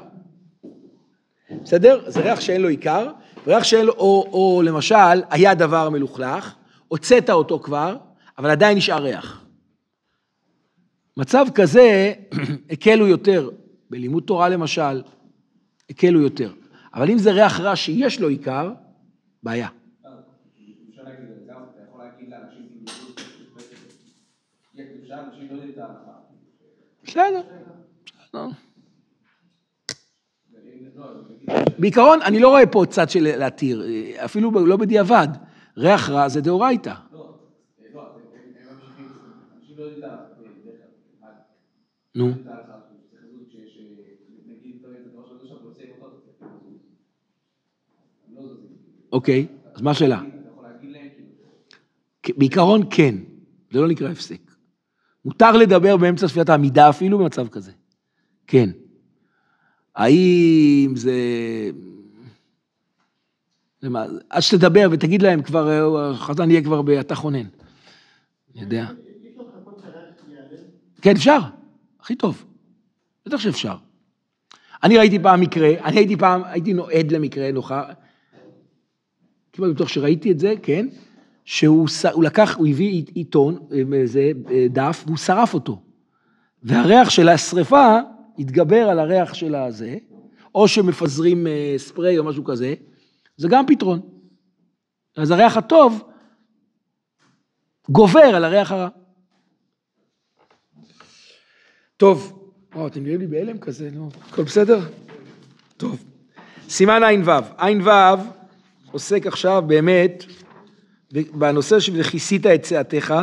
[1.64, 2.10] בסדר?
[2.10, 3.12] זה ריח שאין לו עיקר,
[3.48, 6.56] ריח לו, או, או למשל, היה דבר מלוכלך,
[6.88, 7.98] הוצאת אותו כבר,
[8.38, 9.46] אבל עדיין נשאר ריח.
[11.18, 12.14] מצב כזה,
[12.72, 13.50] הקלו יותר.
[13.90, 15.02] בלימוד תורה למשל,
[15.90, 16.52] הקלו יותר.
[16.94, 18.74] אבל אם זה ריח רע שיש לו עיקר,
[19.44, 19.68] בעיה.
[27.04, 27.42] בסדר.
[28.24, 28.48] בסדר.
[31.80, 33.86] בעיקרון, אני לא רואה פה צד של להתיר,
[34.26, 35.28] אפילו לא בדיעבד.
[35.78, 36.94] ריח רע זה דאורייתא.
[42.16, 42.32] נו.
[49.12, 50.22] אוקיי, אז מה השאלה?
[52.38, 53.16] בעיקרון כן,
[53.72, 54.52] זה לא נקרא הפסק.
[55.26, 57.72] מותר לדבר באמצע שפיית העמידה אפילו במצב כזה.
[58.48, 58.70] כן.
[59.96, 61.14] האם זה...
[63.82, 67.46] זה מה, עד שתדבר ותגיד להם כבר, אה, החתן יהיה כבר באתה חונן.
[68.54, 68.88] אני יודע.
[71.02, 71.40] כן, אפשר,
[72.00, 72.46] הכי טוב.
[73.26, 73.76] בטח שאפשר.
[74.84, 77.84] אני ראיתי פעם מקרה, אני הייתי פעם, הייתי עד למקרה נוכח,
[79.54, 80.88] כמעט בטוח שראיתי את זה, כן,
[81.46, 85.82] שהוא הוא לקח, הוא הביא עיתון, אה, זה, אה, דף, והוא שרף אותו.
[86.64, 88.00] והריח של השריפה
[88.40, 89.98] התגבר על הריח של הזה,
[90.56, 92.74] או שמפזרים אה, ספרי או משהו כזה,
[93.38, 94.02] זה גם פתרון.
[95.18, 96.10] אז הריח הטוב
[97.90, 98.90] גובר על הריח הרע.
[101.98, 104.80] טוב, וואו, אתם נראים לי בהלם כזה, נו, הכל בסדר?
[105.78, 106.04] טוב.
[106.70, 107.32] סימן ע"ו.
[107.58, 108.22] ע"ו
[108.92, 110.24] עוסק עכשיו באמת
[111.34, 113.14] בנושא של וכיסית את צאתך.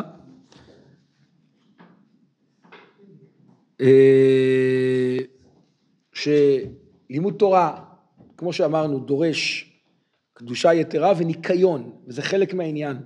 [6.13, 7.85] שלימוד תורה,
[8.37, 9.73] כמו שאמרנו, דורש
[10.33, 12.97] קדושה יתרה וניקיון, וזה חלק מהעניין,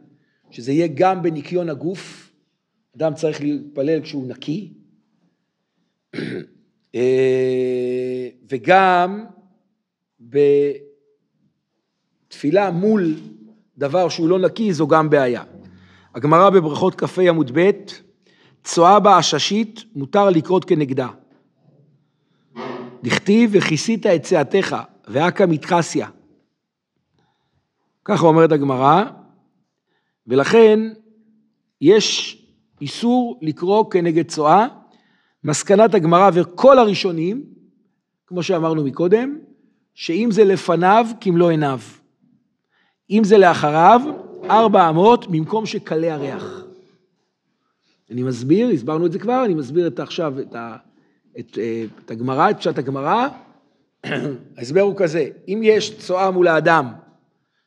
[0.51, 2.33] שזה יהיה גם בניקיון הגוף,
[2.97, 4.73] אדם צריך להתפלל כשהוא נקי,
[6.95, 9.25] אה, וגם
[12.31, 13.15] בתפילה מול
[13.79, 15.43] דבר שהוא לא נקי זו גם בעיה.
[16.15, 17.71] הגמרא בברכות כ"ה עמוד ב',
[18.67, 21.09] צואה בה עששית, מותר לקרות כנגדה.
[23.03, 24.77] דכתיב וכיסית את צאתך,
[25.09, 26.09] ואכא מתחסיה.
[28.05, 29.05] ככה אומרת הגמרא,
[30.27, 30.81] ולכן
[31.81, 32.39] יש
[32.81, 34.67] איסור לקרוא כנגד צואה.
[35.45, 37.45] מסקנת הגמרא וכל הראשונים,
[38.27, 39.39] כמו שאמרנו מקודם,
[39.95, 41.81] שאם זה לפניו, כמלוא עיניו.
[43.11, 44.01] אם זה לאחריו,
[44.51, 46.66] ארבע אמות במקום שקלה הריח.
[48.11, 50.77] אני מסביר, הסברנו את זה כבר, אני מסביר את עכשיו את, ה,
[51.39, 53.29] את, אה, את הגמרא, את פשט הגמרא.
[54.57, 56.93] ההסבר הוא כזה, אם יש צואה מול האדם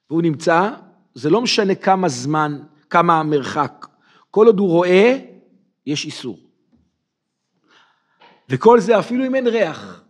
[0.09, 0.69] והוא נמצא,
[1.13, 2.59] זה לא משנה כמה זמן,
[2.89, 3.87] כמה מרחק.
[4.31, 5.17] כל עוד הוא רואה,
[5.85, 6.39] יש איסור.
[8.49, 10.03] וכל זה אפילו אם אין ריח.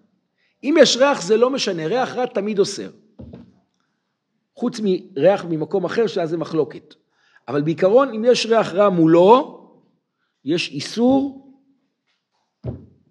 [0.64, 2.90] אם יש ריח זה לא משנה, ריח רע תמיד אוסר.
[4.56, 6.96] חוץ מריח ממקום אחר שאז זה מחלוקת.
[7.48, 9.59] אבל בעיקרון אם יש ריח רע מולו,
[10.46, 11.46] יש איסור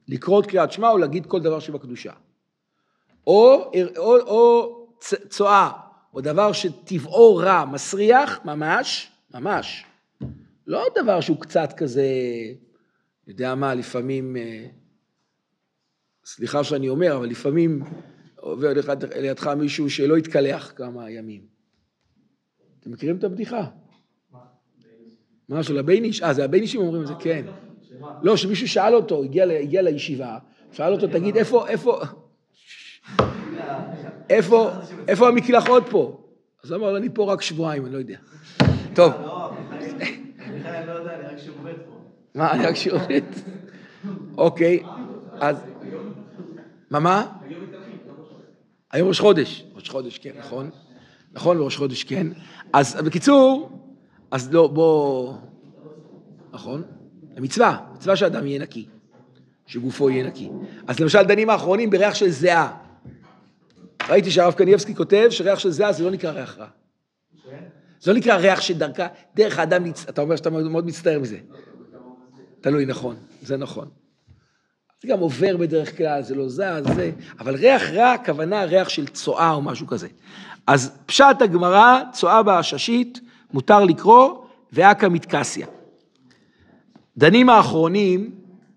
[0.08, 2.12] לקרוא את קריאת שמע או להגיד כל דבר שבקדושה.
[3.26, 4.74] או, או, או
[5.28, 5.70] צואה,
[6.14, 9.84] או דבר שטבעו רע, מסריח, ממש, ממש.
[10.66, 12.06] לא דבר שהוא קצת כזה,
[13.26, 14.36] יודע מה, לפעמים,
[16.24, 17.82] סליחה שאני אומר, אבל לפעמים
[18.36, 21.46] עובר ליד- לידך מישהו שלא התקלח כמה ימים.
[22.80, 23.66] אתם מכירים את הבדיחה?
[25.48, 26.22] מה, של הבייניש?
[26.22, 27.44] אה, זה הביינישים אומרים את זה, כן.
[28.22, 30.38] לא, שמישהו שאל אותו, הגיע, לישיבה,
[30.72, 31.68] שאל אותו, תגיד, איפה,
[34.28, 34.70] איפה,
[35.08, 36.20] איפה, המקלחות פה?
[36.64, 38.16] אז אמר, אני פה רק שבועיים, אני לא יודע.
[38.94, 39.12] טוב,
[41.44, 41.74] שעובד.
[42.34, 43.24] מה, אני רק שואלת.
[44.38, 44.82] אוקיי,
[45.40, 45.56] אז...
[46.90, 47.26] מה, מה?
[48.92, 49.64] היום ראש חודש.
[49.74, 50.70] ראש חודש, כן, נכון.
[51.32, 52.26] נכון, ראש חודש, כן.
[52.72, 53.70] אז בקיצור,
[54.30, 55.34] אז לא, בוא...
[56.52, 56.82] נכון?
[57.34, 58.86] זה מצווה, מצווה שאדם יהיה נקי.
[59.66, 60.50] שגופו יהיה נקי.
[60.86, 62.76] אז למשל, דנים האחרונים בריח של זיעה.
[64.08, 66.66] ראיתי שהרב קניבסקי כותב שריח של זיעה זה לא נקרא ריח רע.
[68.00, 71.38] זה לא נקרא ריח שדרכה, דרך האדם, נצ- אתה אומר שאתה מאוד מאוד מצטער מזה.
[72.60, 73.88] תלוי, נכון, זה נכון.
[75.02, 76.60] זה גם עובר בדרך כלל, זה לא זז,
[76.94, 77.10] זה...
[77.40, 80.08] אבל ריח רע, הכוונה ריח של צואה או משהו כזה.
[80.66, 83.20] אז פשט הגמרא, צואה בעששית,
[83.52, 85.66] מותר לקרוא, ואכא מתקסיה.
[87.16, 88.30] דנים האחרונים,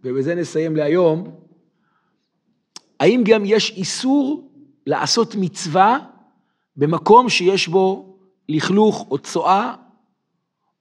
[0.03, 1.36] ובזה נסיים להיום,
[2.99, 4.51] האם גם יש איסור
[4.88, 5.97] לעשות מצווה
[6.76, 8.15] במקום שיש בו
[8.49, 9.76] לכלוך או צואה,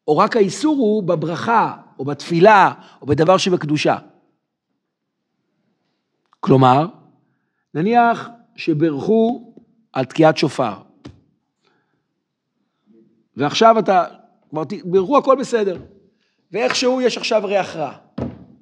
[0.08, 2.72] או רק האיסור הוא בברכה, או בתפילה,
[3.02, 3.96] או בדבר שבקדושה.
[6.40, 6.86] כלומר,
[7.74, 9.52] נניח שברכו
[9.92, 10.74] על תקיעת שופר,
[13.40, 14.04] ועכשיו אתה,
[14.50, 15.76] כבר בירכו הכל בסדר,
[16.52, 17.92] ואיכשהו יש עכשיו ריח רע,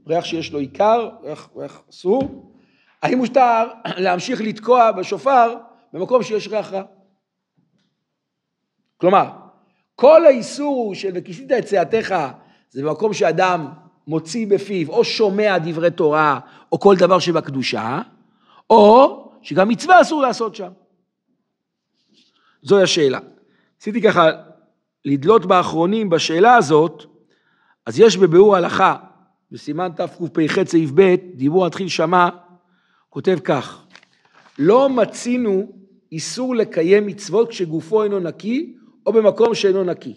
[0.06, 2.52] ריח שיש לו עיקר, ריח, ריח אסור,
[3.02, 3.68] האם מותר
[4.04, 5.54] להמשיך לתקוע בשופר
[5.92, 6.82] במקום שיש ריח רע?
[8.96, 9.30] כלומר,
[9.94, 12.14] כל האיסור הוא של וכיסית את צאתך,
[12.70, 13.68] זה במקום שאדם
[14.06, 16.40] מוציא בפיו או שומע דברי תורה
[16.72, 18.00] או כל דבר שבקדושה,
[18.70, 20.70] או שגם מצווה אסור לעשות שם.
[22.62, 23.18] זוהי השאלה.
[23.78, 24.47] ניסיתי ככה
[25.09, 27.04] לדלות באחרונים בשאלה הזאת,
[27.86, 28.96] אז יש בביאור הלכה,
[29.52, 32.28] בסימן תקפ"ח סעיף ב', דיבור התחיל שמע,
[33.11, 33.86] כותב כך:
[34.59, 35.72] לא מצינו
[36.12, 40.14] איסור לקיים מצוות כשגופו אינו נקי או במקום שאינו נקי.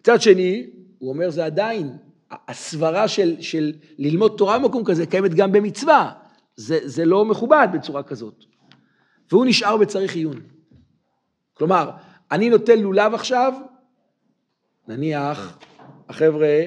[0.00, 0.66] מצד שני,
[0.98, 1.96] הוא אומר זה עדיין,
[2.30, 6.12] הסברה של, של ללמוד תורה במקום כזה קיימת גם במצווה,
[6.56, 8.44] זה, זה לא מכובד בצורה כזאת.
[9.30, 10.40] והוא נשאר בצריך עיון.
[11.54, 11.90] כלומר,
[12.34, 13.52] אני נוטל לולב עכשיו,
[14.88, 15.58] נניח,
[16.08, 16.62] החבר'ה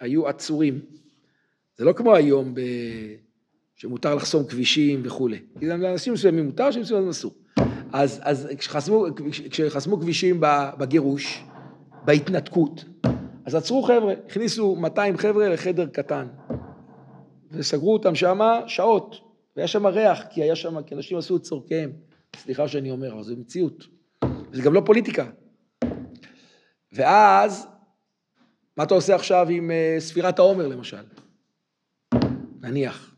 [0.00, 0.80] היו עצורים.
[1.76, 2.60] זה לא כמו היום ב...
[3.76, 5.38] שמותר לחסום כבישים וכולי.
[5.58, 7.32] כי לאנשים מסוימים מותר, לאנשים מסוימים אסור.
[7.92, 9.06] אז, אז כשחסמו,
[9.50, 10.40] כשחסמו כבישים
[10.78, 11.44] בגירוש,
[12.04, 12.84] בהתנתקות,
[13.46, 16.26] אז עצרו חבר'ה, הכניסו 200 חבר'ה לחדר קטן,
[17.50, 19.16] וסגרו אותם שמה שעות,
[19.56, 21.92] והיה שם ריח, כי היה שם, כי אנשים עשו את צורכיהם.
[22.36, 23.97] סליחה שאני אומר, אבל זו מציאות.
[24.52, 25.26] וזה גם לא פוליטיקה.
[26.92, 27.66] ואז,
[28.76, 31.02] מה אתה עושה עכשיו עם אה, ספירת העומר למשל?
[32.60, 33.14] נניח.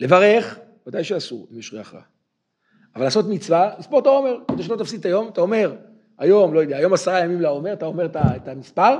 [0.00, 2.02] לברך, ודאי שאסור, אם יש ריח רע.
[2.96, 5.76] אבל לעשות מצווה, לספור את העומר, כדי שלא תפסיד את היום, אתה אומר,
[6.18, 8.98] היום, לא יודע, היום עשרה ימים לעומר, אתה אומר את המספר,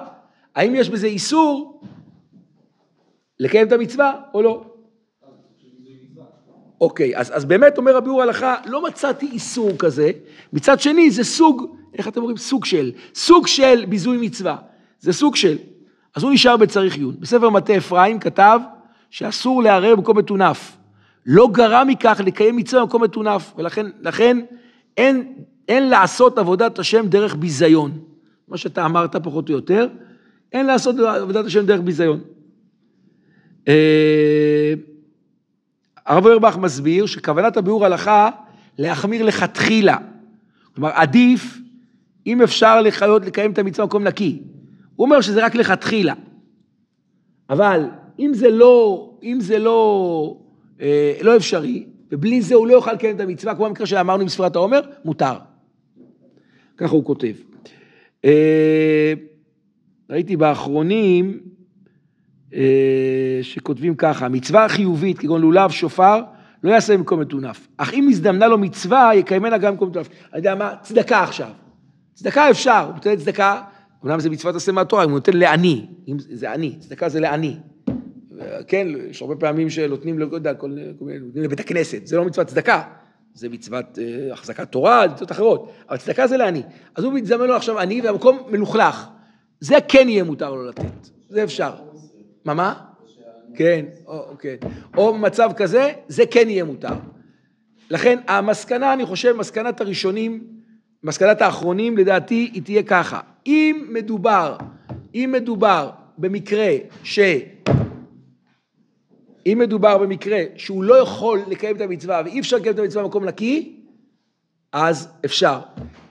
[0.55, 1.81] האם יש בזה איסור
[3.41, 4.72] לקיים את המצווה או לא?
[6.83, 10.11] אוקיי, אז, אז באמת אומר הביאור ההלכה, לא מצאתי איסור כזה,
[10.53, 12.37] מצד שני זה סוג, איך אתם אומרים?
[12.37, 14.57] סוג של, סוג של ביזוי מצווה,
[15.01, 15.57] זה סוג של,
[16.17, 17.15] אז הוא נשאר בצריך עיון.
[17.19, 18.61] בספר מטה אפרים כתב
[19.11, 20.77] שאסור לערער במקום מטונף,
[21.27, 24.37] לא גרע מכך לקיים מצווה במקום מטונף, ולכן לכן
[24.97, 25.33] אין,
[25.69, 27.99] אין לעשות עבודת השם דרך ביזיון,
[28.49, 29.89] מה שאתה אמרת פחות או יותר,
[30.53, 32.21] אין לעשות עבודת השם דרך ביזיון.
[36.07, 38.31] הרב אוירבך מסביר שכוונת הביאור הלכה
[38.79, 39.97] להחמיר לכתחילה.
[40.75, 41.59] כלומר, עדיף,
[42.27, 44.43] אם אפשר לחיות, לקיים את המצווה במקום נקי.
[44.97, 46.15] הוא אומר שזה רק לכתחילה.
[47.51, 47.85] אבל
[48.19, 50.37] אם זה לא, אם זה לא,
[50.81, 54.29] אה, לא אפשרי, ובלי זה הוא לא יוכל לקיים את המצווה, כמו במקרה שאמרנו עם
[54.29, 55.35] ספירת העומר, מותר.
[56.77, 57.33] ככה הוא כותב.
[58.25, 59.13] אה,
[60.11, 61.41] ראיתי באחרונים,
[63.43, 66.21] שכותבים ככה, מצווה חיובית, כגון לולב, שופר,
[66.63, 67.69] לא יעשה במקום מטונף.
[67.77, 70.09] אך אם הזדמנה לו מצווה, יקיימנה גם במקום מטונף.
[70.09, 71.51] אני יודע מה, צדקה עכשיו.
[72.15, 73.63] צדקה אפשר, הוא נותן צדקה,
[74.05, 77.57] אמנם זה מצוות עשה מהתורה, אם הוא נותן לעני, אם זה עני, צדקה זה לעני.
[78.69, 80.69] כן, יש הרבה פעמים שנותנים, לא יודע, כל
[81.01, 82.83] מיני, לבית הכנסת, זה לא מצוות צדקה,
[83.35, 86.63] זה מצוות אה, החזקת תורה, מצוות אחרות, אבל צדקה זה לעני.
[86.95, 89.07] אז הוא מתזמן לו עכשיו עני, והמקום מלוכלך.
[89.61, 91.73] זה כן יהיה מותר לו לתת, זה אפשר.
[92.45, 92.75] מה, מה?
[93.55, 94.57] כן, או, כן.
[94.97, 96.95] או במצב כזה, זה כן יהיה מותר.
[97.91, 100.45] לכן המסקנה, אני חושב, מסקנת הראשונים,
[101.03, 103.21] מסקנת האחרונים, לדעתי, היא תהיה ככה.
[103.47, 104.57] אם מדובר,
[105.15, 106.71] אם מדובר במקרה
[107.05, 107.19] ש...
[109.47, 113.25] אם מדובר במקרה שהוא לא יכול לקיים את המצווה ואי אפשר לקיים את המצווה במקום
[113.25, 113.77] נקי,
[114.73, 115.61] אז אפשר.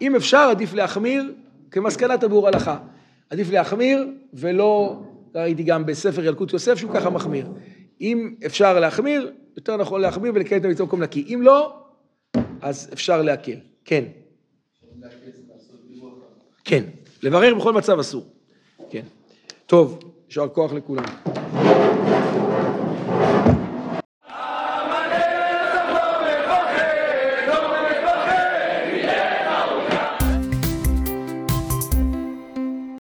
[0.02, 1.34] אם אפשר, עדיף להחמיר
[1.72, 2.78] כמסקנת הביאור הלכה.
[3.30, 5.04] עדיף להחמיר ולא,
[5.36, 7.48] ראיתי גם בספר ילקוט יוסף שהוא ככה מחמיר.
[8.02, 11.34] אם אפשר להחמיר, יותר נכון להחמיר ולקיים את המצווה במקום נקי.
[11.34, 11.74] אם לא,
[12.62, 13.58] אז אפשר להקל.
[13.86, 14.04] כן.
[16.64, 16.84] כן,
[17.24, 18.26] לברר בכל מצב אסור.
[18.90, 19.04] כן.
[19.66, 21.04] טוב, יישר כוח לכולם.